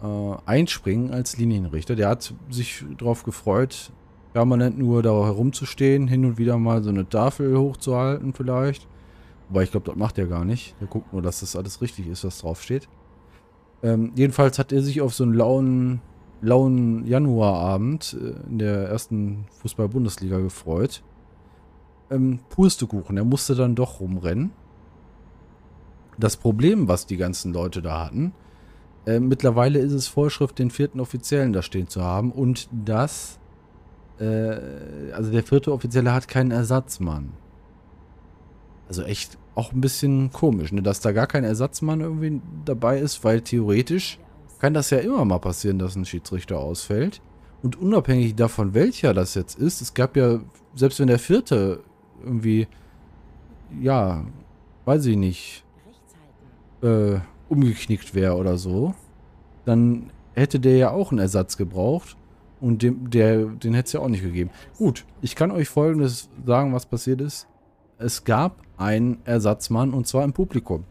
[0.03, 1.97] äh, einspringen als Linienrichter.
[1.97, 3.93] Der hat sich darauf gefreut,
[4.33, 8.87] permanent nur da herumzustehen, hin und wieder mal so eine Tafel hochzuhalten vielleicht.
[9.49, 10.77] Wobei ich glaube, das macht er gar nicht.
[10.81, 12.89] Der guckt nur, dass das alles richtig ist, was drauf steht.
[13.83, 16.01] Ähm, jedenfalls hat er sich auf so einen lauen,
[16.41, 21.03] lauen Januarabend äh, in der ersten Fußball-Bundesliga gefreut.
[22.11, 24.51] Ähm, Pustekuchen, er musste dann doch rumrennen.
[26.19, 28.33] Das Problem, was die ganzen Leute da hatten,
[29.07, 33.39] äh, mittlerweile ist es Vorschrift, den vierten Offiziellen da stehen zu haben und das,
[34.19, 34.57] äh,
[35.13, 37.33] also der vierte Offizielle hat keinen Ersatzmann.
[38.89, 43.25] Also echt auch ein bisschen komisch, ne, dass da gar kein Ersatzmann irgendwie dabei ist,
[43.25, 44.19] weil theoretisch
[44.59, 47.23] kann das ja immer mal passieren, dass ein Schiedsrichter ausfällt.
[47.63, 50.41] Und unabhängig davon, welcher das jetzt ist, es gab ja,
[50.75, 51.81] selbst wenn der vierte
[52.23, 52.69] irgendwie,
[53.81, 54.25] ja,
[54.85, 55.65] weiß ich nicht,
[56.83, 57.19] äh,
[57.49, 58.95] umgeknickt wäre oder so,
[59.65, 62.17] dann hätte der ja auch einen Ersatz gebraucht.
[62.61, 64.51] Und dem, der, den hätte es ja auch nicht gegeben.
[64.77, 67.47] Gut, ich kann euch folgendes sagen, was passiert ist.
[67.97, 70.85] Es gab einen Ersatzmann und zwar im Publikum.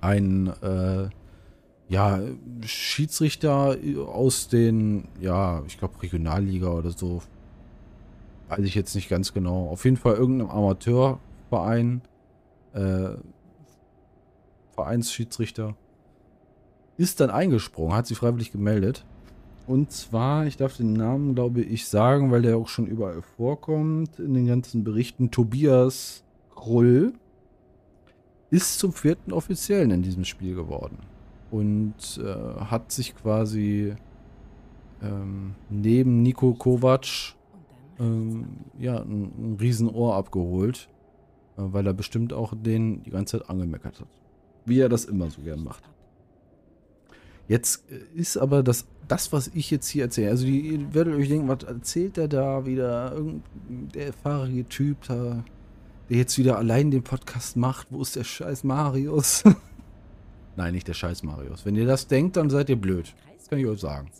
[0.00, 1.08] Ein, äh,
[1.88, 2.20] ja,
[2.64, 3.76] Schiedsrichter
[4.06, 7.22] aus den, ja, ich glaube Regionalliga oder so.
[8.48, 9.68] Weiß ich jetzt nicht ganz genau.
[9.68, 12.02] Auf jeden Fall irgendeinem Amateurverein.
[12.72, 13.16] Äh,
[14.78, 15.74] Vereinsschiedsrichter,
[16.98, 19.04] ist dann eingesprungen, hat sich freiwillig gemeldet.
[19.66, 24.20] Und zwar, ich darf den Namen, glaube ich, sagen, weil der auch schon überall vorkommt
[24.20, 25.32] in den ganzen Berichten.
[25.32, 26.22] Tobias
[26.54, 27.12] Krull
[28.50, 30.98] ist zum vierten Offiziellen in diesem Spiel geworden.
[31.50, 33.96] Und äh, hat sich quasi
[35.02, 37.34] ähm, neben Nico Kovac
[38.00, 38.46] ähm,
[38.78, 40.88] ja, ein, ein Riesenohr abgeholt,
[41.56, 44.08] äh, weil er bestimmt auch den die ganze Zeit angemeckert hat.
[44.64, 45.82] Wie er das immer so gern macht.
[47.48, 51.14] Jetzt äh, ist aber das, das, was ich jetzt hier erzähle, also die, ihr werdet
[51.14, 53.12] euch denken, was erzählt der da wieder?
[53.14, 53.42] Irgend
[53.94, 55.44] der fahrige Typ da,
[56.10, 57.88] der jetzt wieder allein den Podcast macht.
[57.90, 59.44] Wo ist der scheiß Marius?
[60.56, 61.64] Nein, nicht der scheiß Marius.
[61.64, 63.14] Wenn ihr das denkt, dann seid ihr blöd.
[63.36, 64.10] Das kann ich euch sagen.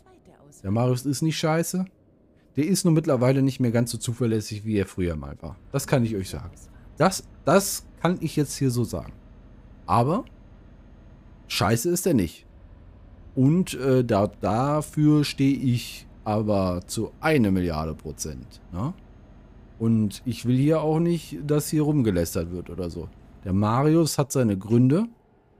[0.63, 1.85] Der Marius ist nicht scheiße.
[2.59, 5.55] Der ist nur mittlerweile nicht mehr ganz so zuverlässig, wie er früher mal war.
[5.71, 6.51] Das kann ich euch sagen.
[6.97, 9.13] Das, das kann ich jetzt hier so sagen.
[9.85, 10.25] Aber
[11.47, 12.45] scheiße ist er nicht.
[13.33, 18.59] Und äh, da, dafür stehe ich aber zu eine Milliarde Prozent.
[18.73, 18.93] Ne?
[19.79, 23.07] Und ich will hier auch nicht, dass hier rumgelästert wird oder so.
[23.45, 25.05] Der Marius hat seine Gründe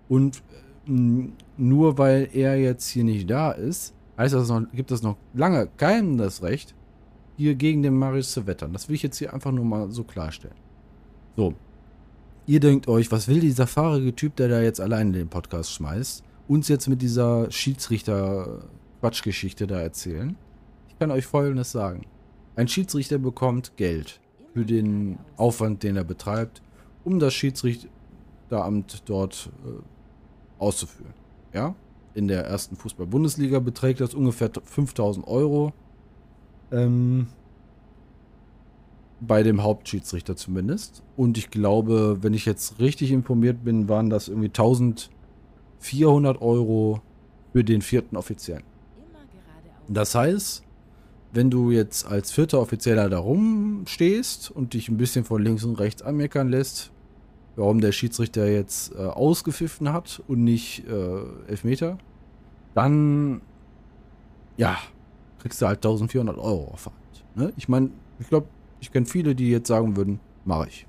[0.09, 0.43] und
[0.85, 5.15] äh, nur weil er jetzt hier nicht da ist, heißt das noch, gibt es noch
[5.33, 6.75] lange keinem das Recht,
[7.39, 8.73] hier gegen den Marius zu wettern.
[8.73, 10.55] Das will ich jetzt hier einfach nur mal so klarstellen.
[11.35, 11.53] So.
[12.45, 16.23] Ihr denkt euch, was will dieser fahrige Typ, der da jetzt alleine den Podcast schmeißt?
[16.49, 20.35] uns jetzt mit dieser Schiedsrichter-Quatschgeschichte da erzählen.
[20.89, 22.07] Ich kann euch Folgendes sagen.
[22.55, 24.19] Ein Schiedsrichter bekommt Geld
[24.53, 26.63] für den Aufwand, den er betreibt,
[27.03, 29.67] um das Schiedsrichteramt dort äh,
[30.57, 31.13] auszuführen.
[31.53, 31.75] Ja?
[32.15, 35.71] In der ersten Fußball-Bundesliga beträgt das ungefähr 5000 Euro.
[36.71, 37.27] Ähm,
[39.21, 41.03] bei dem Hauptschiedsrichter zumindest.
[41.17, 45.09] Und ich glaube, wenn ich jetzt richtig informiert bin, waren das irgendwie 1000
[45.79, 47.01] 400 Euro
[47.53, 48.63] für den vierten Offiziellen.
[49.87, 50.63] Das heißt,
[51.31, 55.75] wenn du jetzt als vierter Offizieller da rumstehst und dich ein bisschen von links und
[55.79, 56.91] rechts anmeckern lässt,
[57.55, 61.97] warum der Schiedsrichter jetzt äh, ausgepfiffen hat und nicht äh, Elfmeter,
[62.75, 63.41] dann,
[64.57, 64.77] ja,
[65.39, 66.89] kriegst du halt 1400 Euro auf.
[67.35, 67.53] Ne?
[67.57, 68.47] Ich meine, ich glaube,
[68.79, 70.87] ich kenne viele, die jetzt sagen würden, mache ich.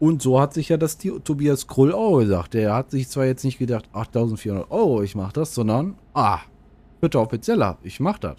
[0.00, 2.54] Und so hat sich ja das Tobias Krull auch gesagt.
[2.54, 6.40] Der hat sich zwar jetzt nicht gedacht, 8400 Euro, ich mach das, sondern, ah,
[7.00, 8.36] bitte offizieller, ich mach das.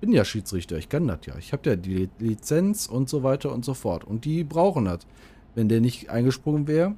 [0.00, 1.36] Bin ja Schiedsrichter, ich kann das ja.
[1.38, 4.04] Ich habe ja die Lizenz und so weiter und so fort.
[4.04, 5.00] Und die brauchen das.
[5.54, 6.94] Wenn der nicht eingesprungen wäre,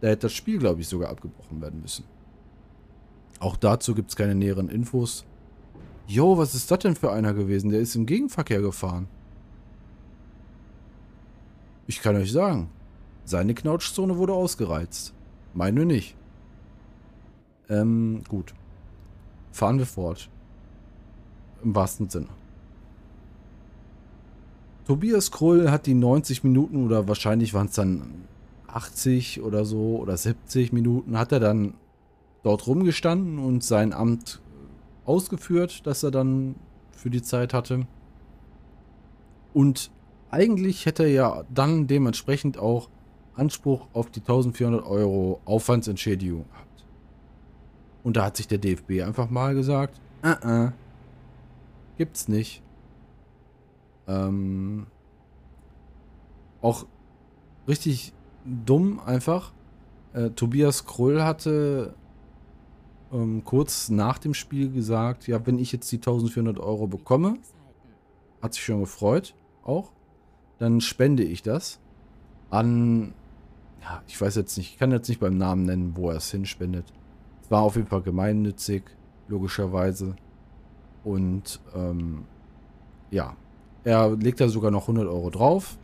[0.00, 2.04] da hätte das Spiel, glaube ich, sogar abgebrochen werden müssen.
[3.40, 5.26] Auch dazu gibt es keine näheren Infos.
[6.08, 7.70] Jo, was ist das denn für einer gewesen?
[7.70, 9.08] Der ist im Gegenverkehr gefahren.
[11.88, 12.70] Ich kann euch sagen,
[13.24, 15.14] seine Knautschzone wurde ausgereizt.
[15.52, 16.16] Meine nicht.
[17.68, 18.54] Ähm, gut.
[19.50, 20.28] Fahren wir fort.
[21.64, 22.28] Im wahrsten Sinne.
[24.86, 28.26] Tobias Krull hat die 90 Minuten oder wahrscheinlich waren es dann
[28.68, 31.74] 80 oder so oder 70 Minuten, hat er dann
[32.44, 34.40] dort rumgestanden und sein Amt
[35.06, 36.56] ausgeführt, das er dann
[36.92, 37.86] für die Zeit hatte.
[39.54, 39.90] Und
[40.30, 42.90] eigentlich hätte er ja dann dementsprechend auch
[43.34, 46.84] Anspruch auf die 1400 Euro Aufwandsentschädigung gehabt.
[48.02, 50.72] Und da hat sich der DFB einfach mal gesagt, uh -uh,
[51.96, 52.62] gibt's nicht.
[54.06, 54.86] Ähm,
[56.60, 56.86] auch
[57.68, 58.12] richtig
[58.44, 59.52] dumm einfach.
[60.12, 61.94] Äh, Tobias Krull hatte
[63.12, 67.38] ähm, kurz nach dem Spiel gesagt, ja, wenn ich jetzt die 1400 Euro bekomme,
[68.42, 69.34] hat sich schon gefreut,
[69.64, 69.92] auch,
[70.58, 71.80] dann spende ich das
[72.50, 73.14] an,
[73.82, 76.30] ja, ich weiß jetzt nicht, ich kann jetzt nicht beim Namen nennen, wo er es
[76.30, 76.92] hinspendet.
[77.42, 78.84] Es war auf jeden Fall gemeinnützig,
[79.28, 80.16] logischerweise.
[81.04, 82.24] Und, ähm,
[83.10, 83.36] ja,
[83.84, 85.78] er legt da sogar noch 100 Euro drauf,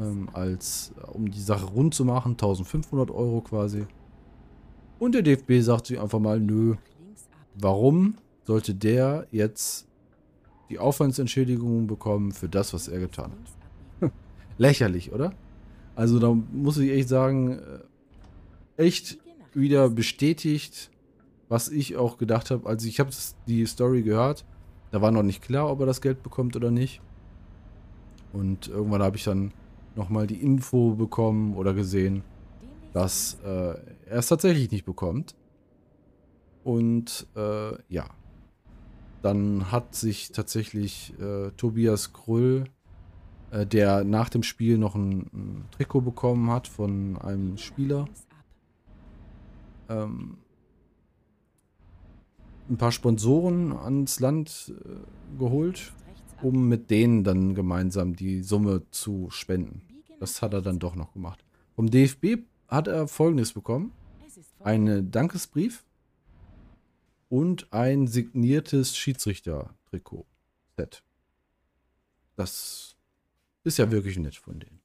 [0.00, 3.86] ähm, als, um die Sache rund zu machen, 1500 Euro quasi.
[5.02, 6.76] Und der DFB sagt sich einfach mal, nö,
[7.56, 9.88] warum sollte der jetzt
[10.70, 13.32] die Aufwandsentschädigung bekommen für das, was er getan
[14.00, 14.12] hat?
[14.58, 15.32] Lächerlich, oder?
[15.96, 19.18] Also da muss ich echt sagen, äh, echt
[19.54, 20.88] wieder bestätigt,
[21.48, 22.68] was ich auch gedacht habe.
[22.68, 23.10] Also ich habe
[23.48, 24.44] die Story gehört,
[24.92, 27.00] da war noch nicht klar, ob er das Geld bekommt oder nicht.
[28.32, 29.52] Und irgendwann habe ich dann
[29.96, 32.22] nochmal die Info bekommen oder gesehen,
[32.92, 33.74] dass äh,
[34.06, 35.34] er es tatsächlich nicht bekommt.
[36.64, 38.06] Und äh, ja,
[39.22, 42.64] dann hat sich tatsächlich äh, Tobias Krull,
[43.50, 48.06] äh, der nach dem Spiel noch ein, ein, Trikot bekommen hat von einem Spieler,
[49.88, 50.38] ähm,
[52.68, 55.92] ein paar Sponsoren ans Land äh, geholt,
[56.42, 59.82] um mit denen dann gemeinsam die Summe zu spenden.
[60.20, 61.44] Das hat er dann doch noch gemacht.
[61.74, 62.38] Vom DFB
[62.72, 63.92] hat er folgendes bekommen.
[64.60, 65.84] Einen Dankesbrief
[67.28, 71.04] und ein signiertes Schiedsrichter-Trikot-Set.
[72.34, 72.96] Das
[73.64, 74.80] ist ja wirklich nett von denen.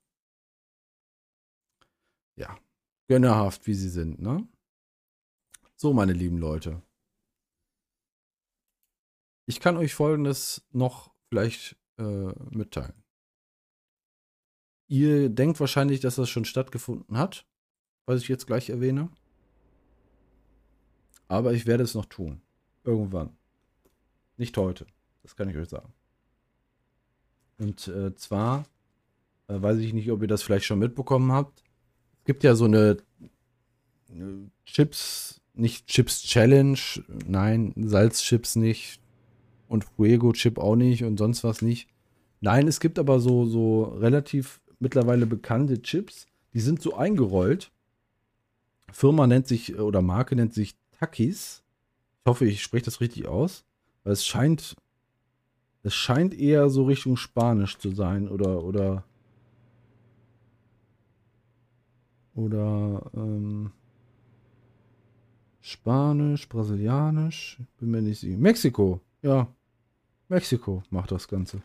[2.35, 2.57] Ja,
[3.07, 4.45] gönnerhaft, wie sie sind, ne?
[5.77, 6.81] So, meine lieben Leute.
[9.45, 13.01] Ich kann euch folgendes noch vielleicht äh, mitteilen.
[14.87, 17.45] Ihr denkt wahrscheinlich, dass das schon stattgefunden hat
[18.07, 19.09] was ich jetzt gleich erwähne.
[21.27, 22.41] Aber ich werde es noch tun.
[22.83, 23.31] Irgendwann.
[24.37, 24.87] Nicht heute.
[25.21, 25.93] Das kann ich euch sagen.
[27.59, 28.65] Und äh, zwar
[29.47, 31.63] äh, weiß ich nicht, ob ihr das vielleicht schon mitbekommen habt.
[32.19, 32.97] Es gibt ja so eine,
[34.09, 36.79] eine Chips, nicht Chips Challenge,
[37.25, 39.01] nein, Salzchips nicht
[39.67, 41.89] und Fuego Chip auch nicht und sonst was nicht.
[42.39, 47.71] Nein, es gibt aber so, so relativ mittlerweile bekannte Chips, die sind so eingerollt
[48.91, 51.63] Firma nennt sich, oder Marke nennt sich Takis.
[52.23, 53.65] Ich hoffe, ich spreche das richtig aus.
[54.03, 54.75] Weil es scheint,
[55.83, 59.03] es scheint eher so Richtung Spanisch zu sein oder, oder,
[62.35, 63.71] oder, ähm,
[65.59, 68.37] Spanisch, Brasilianisch, bin mir nicht sicher.
[68.37, 69.47] Mexiko, ja.
[70.29, 71.61] Mexiko macht das Ganze.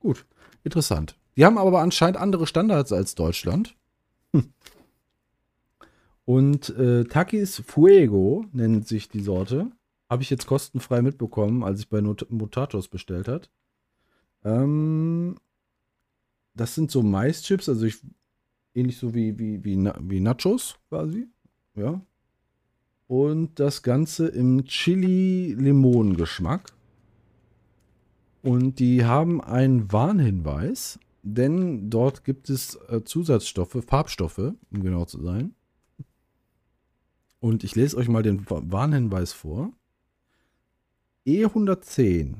[0.00, 0.24] Gut,
[0.64, 1.16] interessant.
[1.36, 3.76] Die haben aber anscheinend andere Standards als Deutschland.
[4.32, 4.54] Hm.
[6.30, 9.72] Und äh, Takis Fuego nennt sich die Sorte.
[10.08, 13.50] Habe ich jetzt kostenfrei mitbekommen, als ich bei Not Mutatos bestellt hat.
[14.44, 15.38] Ähm,
[16.54, 17.96] das sind so Maischips, also ich,
[18.76, 21.26] ähnlich so wie, wie, wie, wie Nachos quasi.
[21.74, 22.00] Ja.
[23.08, 26.70] Und das Ganze im Chili-Limon-Geschmack.
[28.42, 35.20] Und die haben einen Warnhinweis, denn dort gibt es äh, Zusatzstoffe, Farbstoffe, um genau zu
[35.20, 35.56] sein
[37.40, 39.72] und ich lese euch mal den Warnhinweis vor.
[41.26, 42.36] E110,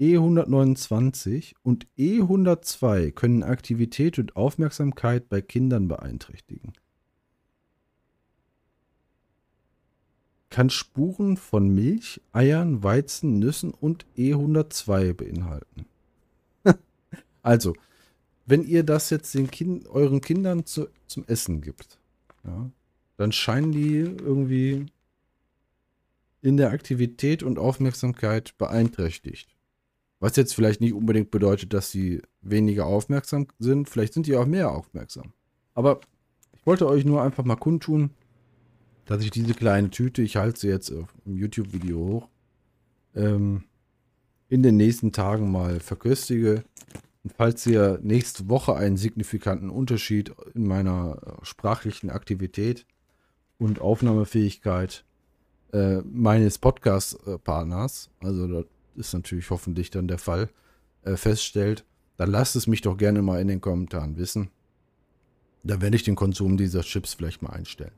[0.00, 6.72] E129 und E102 können Aktivität und Aufmerksamkeit bei Kindern beeinträchtigen.
[10.50, 15.86] Kann Spuren von Milch, Eiern, Weizen, Nüssen und E102 beinhalten.
[17.42, 17.74] also,
[18.44, 21.98] wenn ihr das jetzt den kind, euren Kindern zu, zum Essen gibt,
[22.44, 22.70] ja,
[23.16, 24.86] dann scheinen die irgendwie
[26.40, 29.54] in der Aktivität und Aufmerksamkeit beeinträchtigt.
[30.18, 33.88] Was jetzt vielleicht nicht unbedingt bedeutet, dass sie weniger aufmerksam sind.
[33.88, 35.32] Vielleicht sind die auch mehr aufmerksam.
[35.74, 36.00] Aber
[36.52, 38.10] ich wollte euch nur einfach mal kundtun,
[39.04, 42.28] dass ich diese kleine Tüte, ich halte sie jetzt im YouTube-Video hoch,
[43.14, 43.64] ähm,
[44.48, 46.64] in den nächsten Tagen mal verköstige.
[47.24, 52.86] Und falls ihr nächste Woche einen signifikanten Unterschied in meiner äh, sprachlichen Aktivität
[53.62, 55.04] und Aufnahmefähigkeit
[55.72, 60.50] äh, meines Podcast-Partners, also das ist natürlich hoffentlich dann der Fall,
[61.02, 61.84] äh, feststellt,
[62.16, 64.50] dann lasst es mich doch gerne mal in den Kommentaren wissen.
[65.62, 67.92] Da werde ich den Konsum dieser Chips vielleicht mal einstellen.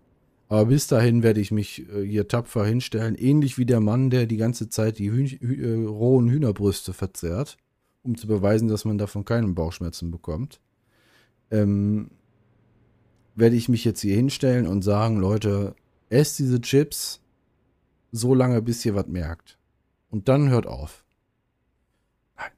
[0.49, 4.27] Aber bis dahin werde ich mich äh, hier tapfer hinstellen, ähnlich wie der Mann, der
[4.27, 7.57] die ganze Zeit die Hühn Hü äh, rohen Hühnerbrüste verzehrt,
[8.03, 10.61] um zu beweisen, dass man davon keinen Bauchschmerzen bekommt.
[11.51, 12.11] Ähm,
[13.35, 15.75] werde ich mich jetzt hier hinstellen und sagen, Leute,
[16.09, 17.21] esst diese Chips
[18.13, 19.59] so lange, bis ihr was merkt.
[20.11, 21.05] Und dann hört auf.
[22.37, 22.53] Nein.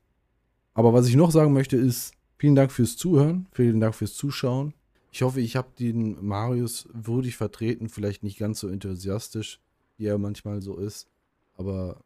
[0.74, 4.74] Aber was ich noch sagen möchte ist, vielen Dank fürs Zuhören, vielen Dank fürs Zuschauen.
[5.10, 9.60] Ich hoffe, ich habe den Marius würdig vertreten, vielleicht nicht ganz so enthusiastisch,
[9.96, 11.08] wie er manchmal so ist,
[11.56, 12.04] aber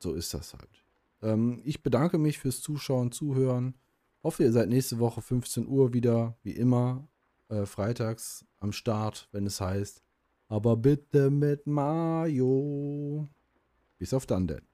[0.00, 0.84] so ist das halt.
[1.22, 3.74] Ähm, ich bedanke mich fürs Zuschauen, Zuhören.
[4.24, 7.06] Hoffe, ihr seid nächste Woche 15 Uhr wieder, wie immer,
[7.48, 10.02] äh, freitags am Start, wenn es heißt,
[10.48, 13.28] aber bitte mit Mayo.
[13.98, 14.65] Bis auf dann denn.